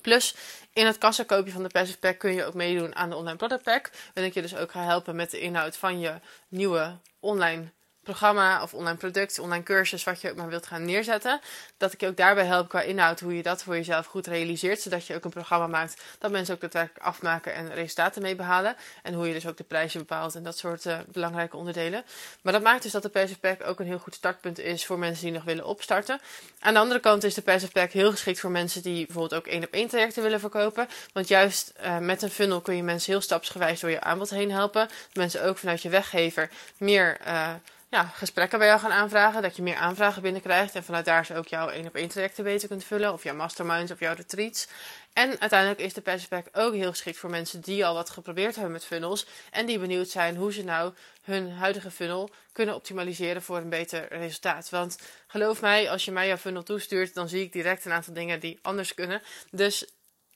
Plus, 0.00 0.34
in 0.72 0.86
het 0.86 0.98
kassakoopje 0.98 1.52
van 1.52 1.62
de 1.62 1.68
Passive 1.68 1.98
Pack 1.98 2.18
kun 2.18 2.34
je 2.34 2.44
ook 2.44 2.54
meedoen 2.54 2.94
aan 2.96 3.10
de 3.10 3.16
Online 3.16 3.36
Product 3.36 3.62
Pack. 3.62 3.90
Waarin 4.14 4.24
ik 4.24 4.34
je 4.34 4.42
dus 4.42 4.56
ook 4.56 4.70
ga 4.70 4.82
helpen 4.82 5.16
met 5.16 5.30
de 5.30 5.40
inhoud 5.40 5.76
van 5.76 6.00
je 6.00 6.14
nieuwe 6.48 6.98
online 7.20 7.70
programma 8.02 8.62
of 8.62 8.74
online 8.74 8.96
product, 8.96 9.38
online 9.38 9.62
cursus, 9.62 10.04
wat 10.04 10.20
je 10.20 10.30
ook 10.30 10.36
maar 10.36 10.48
wilt 10.48 10.66
gaan 10.66 10.84
neerzetten. 10.84 11.40
Dat 11.76 11.92
ik 11.92 12.00
je 12.00 12.06
ook 12.06 12.16
daarbij 12.16 12.44
help 12.44 12.68
qua 12.68 12.80
inhoud, 12.80 13.20
hoe 13.20 13.36
je 13.36 13.42
dat 13.42 13.62
voor 13.62 13.74
jezelf 13.74 14.06
goed 14.06 14.26
realiseert. 14.26 14.80
Zodat 14.80 15.06
je 15.06 15.14
ook 15.14 15.24
een 15.24 15.30
programma 15.30 15.66
maakt 15.66 16.02
dat 16.18 16.30
mensen 16.30 16.54
ook 16.54 16.60
daadwerkelijk 16.60 17.04
afmaken 17.04 17.54
en 17.54 17.74
resultaten 17.74 18.22
mee 18.22 18.34
behalen. 18.34 18.76
En 19.02 19.14
hoe 19.14 19.26
je 19.26 19.32
dus 19.32 19.46
ook 19.46 19.56
de 19.56 19.64
prijzen 19.64 20.00
bepaalt 20.00 20.34
en 20.34 20.42
dat 20.42 20.58
soort 20.58 20.84
uh, 20.84 20.98
belangrijke 21.06 21.56
onderdelen. 21.56 22.04
Maar 22.42 22.52
dat 22.52 22.62
maakt 22.62 22.82
dus 22.82 22.92
dat 22.92 23.02
de 23.02 23.08
Passive 23.08 23.40
Pack 23.40 23.66
ook 23.66 23.80
een 23.80 23.86
heel 23.86 23.98
goed 23.98 24.14
startpunt 24.14 24.58
is 24.58 24.86
voor 24.86 24.98
mensen 24.98 25.24
die 25.24 25.34
nog 25.34 25.44
willen 25.44 25.66
opstarten. 25.66 26.20
Aan 26.58 26.74
de 26.74 26.80
andere 26.80 27.00
kant 27.00 27.24
is 27.24 27.34
de 27.34 27.42
Passive 27.42 27.72
Pack 27.72 27.90
heel 27.90 28.10
geschikt 28.10 28.40
voor 28.40 28.50
mensen 28.50 28.82
die 28.82 29.06
bijvoorbeeld 29.06 29.40
ook 29.40 29.46
één 29.46 29.64
op 29.64 29.72
één 29.72 29.88
trajecten 29.88 30.22
willen 30.22 30.40
verkopen. 30.40 30.88
Want 31.12 31.28
juist 31.28 31.72
uh, 31.84 31.98
met 31.98 32.22
een 32.22 32.30
funnel 32.30 32.60
kun 32.60 32.76
je 32.76 32.82
mensen 32.82 33.12
heel 33.12 33.20
stapsgewijs 33.20 33.80
door 33.80 33.90
je 33.90 34.00
aanbod 34.00 34.30
heen 34.30 34.50
helpen. 34.50 34.88
Mensen 35.12 35.44
ook 35.44 35.58
vanuit 35.58 35.82
je 35.82 35.88
weggever 35.88 36.50
meer... 36.76 37.18
Uh, 37.26 37.50
ja, 37.92 38.04
gesprekken 38.04 38.58
bij 38.58 38.66
jou 38.68 38.80
gaan 38.80 38.92
aanvragen. 38.92 39.42
Dat 39.42 39.56
je 39.56 39.62
meer 39.62 39.76
aanvragen 39.76 40.22
binnenkrijgt. 40.22 40.74
En 40.74 40.84
vanuit 40.84 41.04
daar 41.04 41.26
ze 41.26 41.36
ook 41.36 41.46
jouw 41.46 41.68
één 41.68 41.86
op 41.86 41.94
één 41.94 42.08
trajecten 42.08 42.44
beter 42.44 42.68
kunt 42.68 42.84
vullen. 42.84 43.12
Of 43.12 43.22
jouw 43.22 43.34
masterminds 43.34 43.92
of 43.92 44.00
jouw 44.00 44.14
retreats. 44.14 44.68
En 45.12 45.40
uiteindelijk 45.40 45.80
is 45.80 45.92
de 45.92 46.00
Passive 46.00 46.44
ook 46.52 46.74
heel 46.74 46.90
geschikt 46.90 47.18
voor 47.18 47.30
mensen 47.30 47.60
die 47.60 47.86
al 47.86 47.94
wat 47.94 48.10
geprobeerd 48.10 48.54
hebben 48.54 48.72
met 48.72 48.84
funnels. 48.84 49.26
En 49.50 49.66
die 49.66 49.78
benieuwd 49.78 50.08
zijn 50.08 50.36
hoe 50.36 50.52
ze 50.52 50.64
nou 50.64 50.92
hun 51.22 51.50
huidige 51.50 51.90
funnel 51.90 52.30
kunnen 52.52 52.74
optimaliseren 52.74 53.42
voor 53.42 53.56
een 53.56 53.68
beter 53.68 54.06
resultaat. 54.08 54.70
Want 54.70 54.98
geloof 55.26 55.60
mij, 55.60 55.90
als 55.90 56.04
je 56.04 56.12
mij 56.12 56.26
jouw 56.26 56.36
funnel 56.36 56.62
toestuurt, 56.62 57.14
dan 57.14 57.28
zie 57.28 57.42
ik 57.42 57.52
direct 57.52 57.84
een 57.84 57.92
aantal 57.92 58.14
dingen 58.14 58.40
die 58.40 58.58
anders 58.62 58.94
kunnen. 58.94 59.22
Dus 59.50 59.86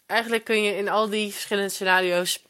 eigenlijk 0.07 0.45
kun 0.45 0.63
je 0.63 0.77
in 0.77 0.89
al 0.89 1.09
die 1.09 1.33
verschillende 1.33 1.71
scenario's 1.71 2.43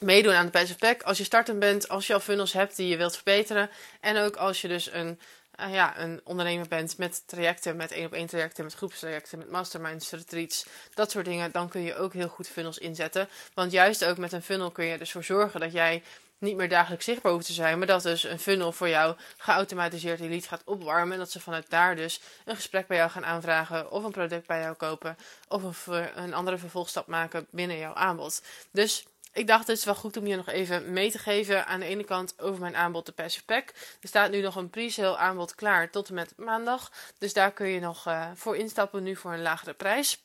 meedoen 0.00 0.34
aan 0.34 0.44
de 0.44 0.50
Passive 0.50 0.78
Pack. 0.78 1.02
Als 1.02 1.18
je 1.18 1.24
startend 1.24 1.58
bent, 1.58 1.88
als 1.88 2.06
je 2.06 2.14
al 2.14 2.20
funnels 2.20 2.52
hebt 2.52 2.76
die 2.76 2.88
je 2.88 2.96
wilt 2.96 3.14
verbeteren. 3.14 3.70
En 4.00 4.16
ook 4.16 4.36
als 4.36 4.60
je 4.60 4.68
dus 4.68 4.92
een, 4.92 5.20
uh, 5.60 5.72
ja, 5.74 5.98
een 5.98 6.20
ondernemer 6.24 6.68
bent 6.68 6.98
met 6.98 7.22
trajecten, 7.26 7.76
met 7.76 7.92
één 7.92 8.06
op 8.06 8.12
één 8.12 8.26
trajecten, 8.26 8.64
met 8.64 8.74
groepstrajecten, 8.74 9.38
met 9.38 9.50
masterminds, 9.50 10.10
retreats, 10.10 10.66
dat 10.94 11.10
soort 11.10 11.24
dingen. 11.24 11.52
Dan 11.52 11.68
kun 11.68 11.82
je 11.82 11.96
ook 11.96 12.12
heel 12.12 12.28
goed 12.28 12.48
funnels 12.48 12.78
inzetten. 12.78 13.28
Want 13.54 13.72
juist 13.72 14.04
ook 14.04 14.18
met 14.18 14.32
een 14.32 14.42
funnel 14.42 14.70
kun 14.70 14.84
je 14.84 14.98
dus 14.98 15.12
voor 15.12 15.24
zorgen 15.24 15.60
dat 15.60 15.72
jij 15.72 16.02
niet 16.38 16.56
meer 16.56 16.68
dagelijks 16.68 17.04
zichtbaar 17.04 17.32
hoeft 17.32 17.46
te 17.46 17.52
zijn, 17.52 17.78
maar 17.78 17.86
dat 17.86 18.02
dus 18.02 18.24
een 18.24 18.38
funnel 18.38 18.72
voor 18.72 18.88
jou 18.88 19.16
geautomatiseerd 19.36 20.18
die 20.18 20.28
lead 20.28 20.46
gaat 20.46 20.62
opwarmen. 20.64 21.12
En 21.12 21.18
dat 21.18 21.30
ze 21.30 21.40
vanuit 21.40 21.70
daar 21.70 21.96
dus 21.96 22.20
een 22.44 22.56
gesprek 22.56 22.86
bij 22.86 22.96
jou 22.96 23.10
gaan 23.10 23.24
aanvragen, 23.24 23.90
of 23.90 24.04
een 24.04 24.10
product 24.10 24.46
bij 24.46 24.60
jou 24.60 24.74
kopen, 24.74 25.16
of 25.48 25.86
een 26.14 26.34
andere 26.34 26.58
vervolgstap 26.58 27.06
maken 27.06 27.46
binnen 27.50 27.78
jouw 27.78 27.94
aanbod. 27.94 28.42
Dus 28.70 29.04
ik 29.34 29.46
dacht 29.46 29.66
het 29.66 29.78
is 29.78 29.84
wel 29.84 29.94
goed 29.94 30.16
om 30.16 30.26
je 30.26 30.36
nog 30.36 30.48
even 30.48 30.92
mee 30.92 31.10
te 31.10 31.18
geven. 31.18 31.66
Aan 31.66 31.80
de 31.80 31.86
ene 31.86 32.04
kant 32.04 32.40
over 32.40 32.60
mijn 32.60 32.76
aanbod 32.76 33.06
de 33.06 33.12
Passive 33.12 33.44
Pack. 33.44 33.68
Er 34.00 34.08
staat 34.08 34.30
nu 34.30 34.40
nog 34.40 34.56
een 34.56 34.70
pre-sale 34.70 35.16
aanbod 35.16 35.54
klaar 35.54 35.90
tot 35.90 36.08
en 36.08 36.14
met 36.14 36.32
maandag. 36.36 36.92
Dus 37.18 37.32
daar 37.32 37.52
kun 37.52 37.66
je 37.66 37.80
nog 37.80 38.06
uh, 38.06 38.30
voor 38.34 38.56
instappen 38.56 39.02
nu 39.02 39.16
voor 39.16 39.32
een 39.32 39.42
lagere 39.42 39.74
prijs. 39.74 40.23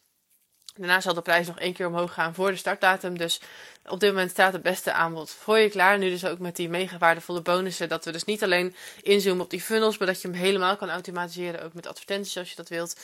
Daarna 0.80 1.02
zal 1.02 1.14
de 1.14 1.22
prijs 1.22 1.48
nog 1.48 1.60
één 1.60 1.74
keer 1.74 1.88
omhoog 1.88 2.14
gaan 2.14 2.34
voor 2.34 2.52
de 2.52 2.58
startdatum. 2.58 3.18
Dus 3.18 3.42
op 3.86 4.00
dit 4.00 4.10
moment 4.10 4.32
staat 4.32 4.54
het 4.54 4.62
beste 4.62 4.94
aanbod 4.94 5.30
voor 5.30 5.58
je 5.58 5.70
klaar. 5.70 5.98
Nu 5.98 6.10
dus 6.10 6.26
ook 6.26 6.40
met 6.40 6.56
die 6.56 6.70
mega 6.70 6.98
waardevolle 6.98 7.42
bonussen. 7.42 7.90
Dat 7.90 8.06
we 8.06 8.12
dus 8.12 8.24
niet 8.24 8.44
alleen 8.44 8.76
inzoomen 9.02 9.44
op 9.44 9.50
die 9.50 9.62
funnels, 9.62 9.98
maar 9.98 10.08
dat 10.08 10.22
je 10.22 10.28
hem 10.28 10.38
helemaal 10.38 10.78
kan 10.78 10.90
automatiseren. 10.90 11.64
Ook 11.64 11.74
met 11.74 11.88
advertenties 11.88 12.38
als 12.38 12.50
je 12.50 12.56
dat 12.56 12.70
wilt. 12.70 13.00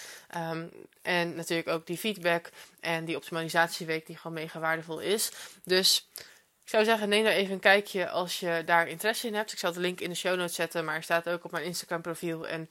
Um, 0.52 0.72
en 1.02 1.36
natuurlijk 1.36 1.68
ook 1.68 1.88
die 1.88 1.98
feedback 1.98 2.50
en 2.80 3.06
die 3.06 3.16
optimalisatieweek 3.16 4.06
die 4.06 4.18
gewoon 4.18 4.34
mega 4.34 4.60
waardevol 4.60 5.00
is. 5.00 5.32
Dus 5.64 6.08
ik 6.66 6.72
zou 6.72 6.84
zeggen, 6.84 7.10
neem 7.10 7.24
daar 7.24 7.34
even 7.34 7.54
een 7.54 7.60
kijkje 7.60 8.10
als 8.10 8.40
je 8.40 8.62
daar 8.66 8.88
interesse 8.88 9.28
in 9.28 9.36
hebt. 9.36 9.52
Ik 9.52 9.58
zal 9.58 9.74
de 9.74 9.80
link 9.80 10.00
in 10.00 10.10
de 10.10 10.16
show 10.16 10.38
notes 10.38 10.56
zetten, 10.56 10.86
maar 10.86 10.96
er 10.96 11.04
staat 11.04 11.30
ook 11.30 11.44
op 11.44 11.52
mijn 11.52 11.64
Instagram 11.64 12.02
profiel. 12.02 12.48
En 12.48 12.70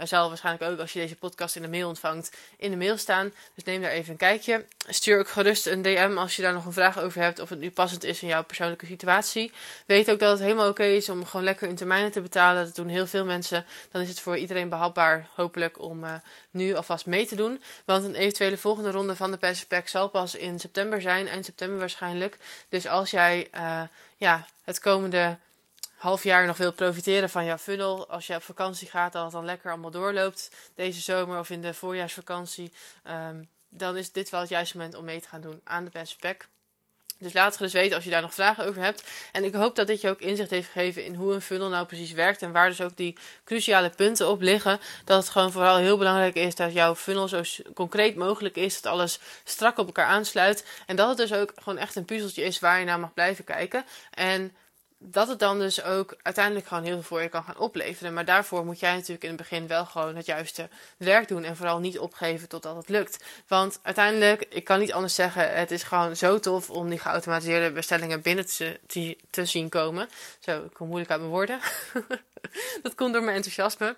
er 0.00 0.06
zal 0.06 0.28
waarschijnlijk 0.28 0.72
ook, 0.72 0.78
als 0.78 0.92
je 0.92 0.98
deze 0.98 1.16
podcast 1.16 1.56
in 1.56 1.62
de 1.62 1.68
mail 1.68 1.88
ontvangt, 1.88 2.36
in 2.56 2.70
de 2.70 2.76
mail 2.76 2.96
staan. 2.96 3.32
Dus 3.54 3.64
neem 3.64 3.82
daar 3.82 3.90
even 3.90 4.10
een 4.10 4.16
kijkje. 4.16 4.64
Stuur 4.88 5.18
ook 5.18 5.28
gerust 5.28 5.66
een 5.66 5.82
DM 5.82 6.14
als 6.16 6.36
je 6.36 6.42
daar 6.42 6.52
nog 6.52 6.64
een 6.64 6.72
vraag 6.72 6.98
over 6.98 7.22
hebt, 7.22 7.38
of 7.38 7.48
het 7.48 7.58
nu 7.58 7.70
passend 7.70 8.04
is 8.04 8.22
in 8.22 8.28
jouw 8.28 8.44
persoonlijke 8.44 8.86
situatie. 8.86 9.52
Weet 9.86 10.10
ook 10.10 10.18
dat 10.18 10.30
het 10.30 10.40
helemaal 10.40 10.68
oké 10.68 10.84
is 10.84 11.08
om 11.08 11.26
gewoon 11.26 11.44
lekker 11.44 11.68
in 11.68 11.76
termijnen 11.76 12.10
te 12.10 12.20
betalen. 12.20 12.64
Dat 12.64 12.74
doen 12.74 12.88
heel 12.88 13.06
veel 13.06 13.24
mensen. 13.24 13.64
Dan 13.90 14.02
is 14.02 14.08
het 14.08 14.20
voor 14.20 14.36
iedereen 14.36 14.68
behapbaar, 14.68 15.28
hopelijk, 15.34 15.80
om 15.82 16.04
uh, 16.04 16.14
nu 16.50 16.74
alvast 16.74 17.06
mee 17.06 17.26
te 17.26 17.36
doen. 17.36 17.62
Want 17.84 18.04
een 18.04 18.14
eventuele 18.14 18.56
volgende 18.56 18.90
ronde 18.90 19.16
van 19.16 19.30
de 19.30 19.36
Passive 19.36 19.66
Pack 19.66 19.88
zal 19.88 20.08
pas 20.08 20.34
in 20.34 20.60
september 20.60 21.00
zijn, 21.00 21.28
eind 21.28 21.44
september 21.44 21.78
waarschijnlijk. 21.78 22.36
Dus 22.68 22.86
als 22.86 23.10
jij 23.10 23.27
uh, 23.36 23.82
ja, 24.16 24.46
het 24.64 24.80
komende 24.80 25.38
half 25.96 26.22
jaar 26.22 26.46
nog 26.46 26.56
wilt 26.56 26.74
profiteren 26.74 27.30
van 27.30 27.44
jouw 27.44 27.58
funnel, 27.58 28.08
als 28.08 28.26
je 28.26 28.34
op 28.34 28.42
vakantie 28.42 28.88
gaat, 28.88 29.12
dat 29.12 29.22
het 29.22 29.32
dan 29.32 29.44
lekker 29.44 29.70
allemaal 29.70 29.90
doorloopt 29.90 30.50
deze 30.74 31.00
zomer 31.00 31.38
of 31.38 31.50
in 31.50 31.62
de 31.62 31.74
voorjaarsvakantie, 31.74 32.72
um, 33.10 33.48
dan 33.68 33.96
is 33.96 34.12
dit 34.12 34.30
wel 34.30 34.40
het 34.40 34.48
juiste 34.48 34.76
moment 34.76 34.94
om 34.94 35.04
mee 35.04 35.20
te 35.20 35.28
gaan 35.28 35.40
doen 35.40 35.60
aan 35.64 35.84
de 35.84 35.90
Passive 35.90 36.20
Pack. 36.20 36.48
Dus 37.18 37.32
laat 37.32 37.50
het 37.50 37.58
dus 37.58 37.72
weten 37.72 37.94
als 37.94 38.04
je 38.04 38.10
daar 38.10 38.22
nog 38.22 38.34
vragen 38.34 38.66
over 38.66 38.82
hebt. 38.82 39.04
En 39.32 39.44
ik 39.44 39.54
hoop 39.54 39.76
dat 39.76 39.86
dit 39.86 40.00
je 40.00 40.08
ook 40.08 40.20
inzicht 40.20 40.50
heeft 40.50 40.70
gegeven 40.70 41.04
in 41.04 41.14
hoe 41.14 41.34
een 41.34 41.40
funnel 41.40 41.68
nou 41.68 41.86
precies 41.86 42.12
werkt. 42.12 42.42
En 42.42 42.52
waar 42.52 42.68
dus 42.68 42.80
ook 42.80 42.96
die 42.96 43.16
cruciale 43.44 43.90
punten 43.90 44.28
op 44.28 44.40
liggen. 44.40 44.80
Dat 45.04 45.22
het 45.22 45.28
gewoon 45.28 45.52
vooral 45.52 45.76
heel 45.76 45.98
belangrijk 45.98 46.34
is 46.34 46.54
dat 46.54 46.72
jouw 46.72 46.94
funnel 46.94 47.28
zo 47.28 47.42
concreet 47.74 48.16
mogelijk 48.16 48.56
is. 48.56 48.80
Dat 48.80 48.92
alles 48.92 49.18
strak 49.44 49.78
op 49.78 49.86
elkaar 49.86 50.06
aansluit. 50.06 50.64
En 50.86 50.96
dat 50.96 51.08
het 51.08 51.16
dus 51.16 51.32
ook 51.32 51.52
gewoon 51.56 51.78
echt 51.78 51.96
een 51.96 52.04
puzzeltje 52.04 52.42
is 52.42 52.58
waar 52.58 52.78
je 52.78 52.84
naar 52.84 53.00
mag 53.00 53.14
blijven 53.14 53.44
kijken. 53.44 53.84
En 54.10 54.52
dat 54.98 55.28
het 55.28 55.38
dan 55.38 55.58
dus 55.58 55.82
ook 55.82 56.16
uiteindelijk 56.22 56.66
gewoon 56.66 56.82
heel 56.82 56.92
veel 56.92 57.02
voor 57.02 57.22
je 57.22 57.28
kan 57.28 57.42
gaan 57.42 57.58
opleveren. 57.58 58.14
Maar 58.14 58.24
daarvoor 58.24 58.64
moet 58.64 58.80
jij 58.80 58.92
natuurlijk 58.92 59.22
in 59.22 59.28
het 59.28 59.38
begin 59.38 59.66
wel 59.66 59.86
gewoon 59.86 60.16
het 60.16 60.26
juiste 60.26 60.68
werk 60.96 61.28
doen. 61.28 61.44
En 61.44 61.56
vooral 61.56 61.78
niet 61.78 61.98
opgeven 61.98 62.48
totdat 62.48 62.76
het 62.76 62.88
lukt. 62.88 63.24
Want 63.46 63.78
uiteindelijk, 63.82 64.46
ik 64.48 64.64
kan 64.64 64.78
niet 64.78 64.92
anders 64.92 65.14
zeggen, 65.14 65.54
het 65.54 65.70
is 65.70 65.82
gewoon 65.82 66.16
zo 66.16 66.38
tof 66.38 66.70
om 66.70 66.88
die 66.88 66.98
geautomatiseerde 66.98 67.72
bestellingen 67.72 68.22
binnen 68.22 68.46
te, 68.46 68.80
te, 69.30 69.44
zien 69.44 69.68
komen. 69.68 70.08
Zo, 70.38 70.64
ik 70.64 70.72
kom 70.72 70.86
moeilijk 70.86 71.10
uit 71.10 71.20
mijn 71.20 71.32
woorden. 71.32 71.60
dat 72.82 72.94
komt 72.94 73.12
door 73.12 73.22
mijn 73.22 73.36
enthousiasme 73.36 73.96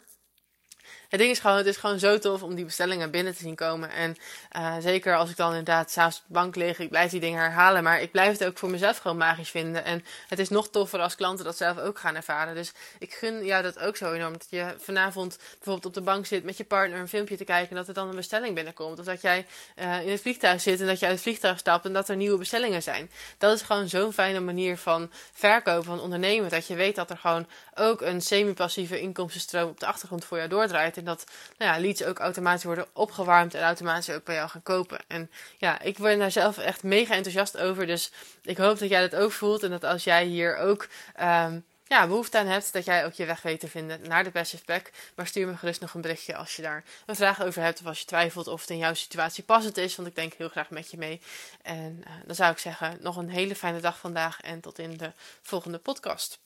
het 1.10 1.20
ding 1.20 1.30
is 1.30 1.38
gewoon, 1.38 1.56
het 1.56 1.66
is 1.66 1.76
gewoon 1.76 1.98
zo 1.98 2.18
tof 2.18 2.42
om 2.42 2.54
die 2.54 2.64
bestellingen 2.64 3.10
binnen 3.10 3.34
te 3.34 3.42
zien 3.42 3.54
komen. 3.54 3.90
En 3.90 4.16
uh, 4.56 4.74
zeker 4.80 5.16
als 5.16 5.30
ik 5.30 5.36
dan 5.36 5.48
inderdaad 5.48 5.90
s'avonds 5.90 6.16
op 6.16 6.22
de 6.26 6.32
bank 6.32 6.56
lig, 6.56 6.78
ik 6.78 6.88
blijf 6.88 7.10
die 7.10 7.20
dingen 7.20 7.40
herhalen. 7.40 7.82
Maar 7.82 8.00
ik 8.00 8.10
blijf 8.10 8.38
het 8.38 8.44
ook 8.44 8.58
voor 8.58 8.70
mezelf 8.70 8.98
gewoon 8.98 9.16
magisch 9.16 9.50
vinden. 9.50 9.84
En 9.84 10.04
het 10.28 10.38
is 10.38 10.48
nog 10.48 10.68
toffer 10.68 11.00
als 11.00 11.14
klanten 11.14 11.44
dat 11.44 11.56
zelf 11.56 11.78
ook 11.78 11.98
gaan 11.98 12.16
ervaren. 12.16 12.54
Dus 12.54 12.72
ik 12.98 13.12
gun 13.12 13.44
jou 13.44 13.62
dat 13.62 13.78
ook 13.78 13.96
zo 13.96 14.12
enorm. 14.12 14.32
Dat 14.32 14.46
je 14.50 14.74
vanavond 14.78 15.36
bijvoorbeeld 15.36 15.86
op 15.86 15.94
de 15.94 16.00
bank 16.00 16.26
zit 16.26 16.44
met 16.44 16.56
je 16.56 16.64
partner 16.64 17.00
een 17.00 17.08
filmpje 17.08 17.36
te 17.36 17.44
kijken. 17.44 17.70
En 17.70 17.76
dat 17.76 17.88
er 17.88 17.94
dan 17.94 18.08
een 18.08 18.16
bestelling 18.16 18.54
binnenkomt. 18.54 18.98
Of 18.98 19.04
dat 19.04 19.22
jij 19.22 19.46
uh, 19.76 20.02
in 20.02 20.10
het 20.10 20.20
vliegtuig 20.20 20.60
zit 20.60 20.80
en 20.80 20.86
dat 20.86 20.98
je 20.98 21.06
uit 21.06 21.14
het 21.14 21.24
vliegtuig 21.24 21.58
stapt 21.58 21.84
en 21.84 21.92
dat 21.92 22.08
er 22.08 22.16
nieuwe 22.16 22.38
bestellingen 22.38 22.82
zijn. 22.82 23.10
Dat 23.38 23.54
is 23.54 23.62
gewoon 23.62 23.88
zo'n 23.88 24.12
fijne 24.12 24.40
manier 24.40 24.76
van 24.76 25.10
verkopen, 25.32 25.84
van 25.84 26.00
ondernemen. 26.00 26.50
Dat 26.50 26.66
je 26.66 26.74
weet 26.74 26.94
dat 26.94 27.10
er 27.10 27.16
gewoon 27.16 27.46
ook 27.74 28.00
een 28.00 28.20
semi-passieve 28.20 29.00
inkomstenstroom 29.00 29.68
op 29.68 29.80
de 29.80 29.86
achtergrond 29.86 30.24
voor 30.24 30.36
jou 30.36 30.48
doordraait. 30.48 30.98
En 31.00 31.06
dat 31.06 31.24
nou 31.58 31.72
ja, 31.72 31.80
leads 31.80 32.04
ook 32.04 32.18
automatisch 32.18 32.64
worden 32.64 32.86
opgewarmd 32.92 33.54
en 33.54 33.62
automatisch 33.62 34.10
ook 34.10 34.24
bij 34.24 34.34
jou 34.34 34.48
gaan 34.48 34.62
kopen. 34.62 34.98
En 35.08 35.30
ja, 35.58 35.80
ik 35.80 35.98
ben 35.98 36.18
daar 36.18 36.30
zelf 36.30 36.58
echt 36.58 36.82
mega 36.82 37.14
enthousiast 37.14 37.58
over. 37.58 37.86
Dus 37.86 38.12
ik 38.42 38.56
hoop 38.56 38.78
dat 38.78 38.88
jij 38.88 39.08
dat 39.08 39.20
ook 39.20 39.32
voelt. 39.32 39.62
En 39.62 39.70
dat 39.70 39.84
als 39.84 40.04
jij 40.04 40.24
hier 40.24 40.56
ook 40.56 40.88
um, 41.20 41.64
ja, 41.86 42.06
behoefte 42.06 42.38
aan 42.38 42.46
hebt, 42.46 42.72
dat 42.72 42.84
jij 42.84 43.04
ook 43.04 43.12
je 43.12 43.24
weg 43.24 43.42
weet 43.42 43.60
te 43.60 43.68
vinden 43.68 44.00
naar 44.02 44.24
de 44.24 44.30
Passive 44.30 44.64
Pack. 44.64 44.90
Maar 45.14 45.26
stuur 45.26 45.46
me 45.46 45.56
gerust 45.56 45.80
nog 45.80 45.94
een 45.94 46.00
berichtje 46.00 46.36
als 46.36 46.56
je 46.56 46.62
daar 46.62 46.84
een 47.06 47.16
vraag 47.16 47.42
over 47.42 47.62
hebt. 47.62 47.80
Of 47.80 47.86
als 47.86 47.98
je 47.98 48.04
twijfelt 48.04 48.46
of 48.46 48.60
het 48.60 48.70
in 48.70 48.78
jouw 48.78 48.94
situatie 48.94 49.44
passend 49.44 49.76
is. 49.76 49.96
Want 49.96 50.08
ik 50.08 50.14
denk 50.14 50.32
heel 50.32 50.48
graag 50.48 50.70
met 50.70 50.90
je 50.90 50.96
mee. 50.96 51.20
En 51.62 52.04
uh, 52.06 52.12
dan 52.26 52.34
zou 52.34 52.52
ik 52.52 52.58
zeggen, 52.58 52.98
nog 53.00 53.16
een 53.16 53.30
hele 53.30 53.56
fijne 53.56 53.80
dag 53.80 53.98
vandaag. 53.98 54.40
En 54.40 54.60
tot 54.60 54.78
in 54.78 54.96
de 54.96 55.12
volgende 55.42 55.78
podcast. 55.78 56.38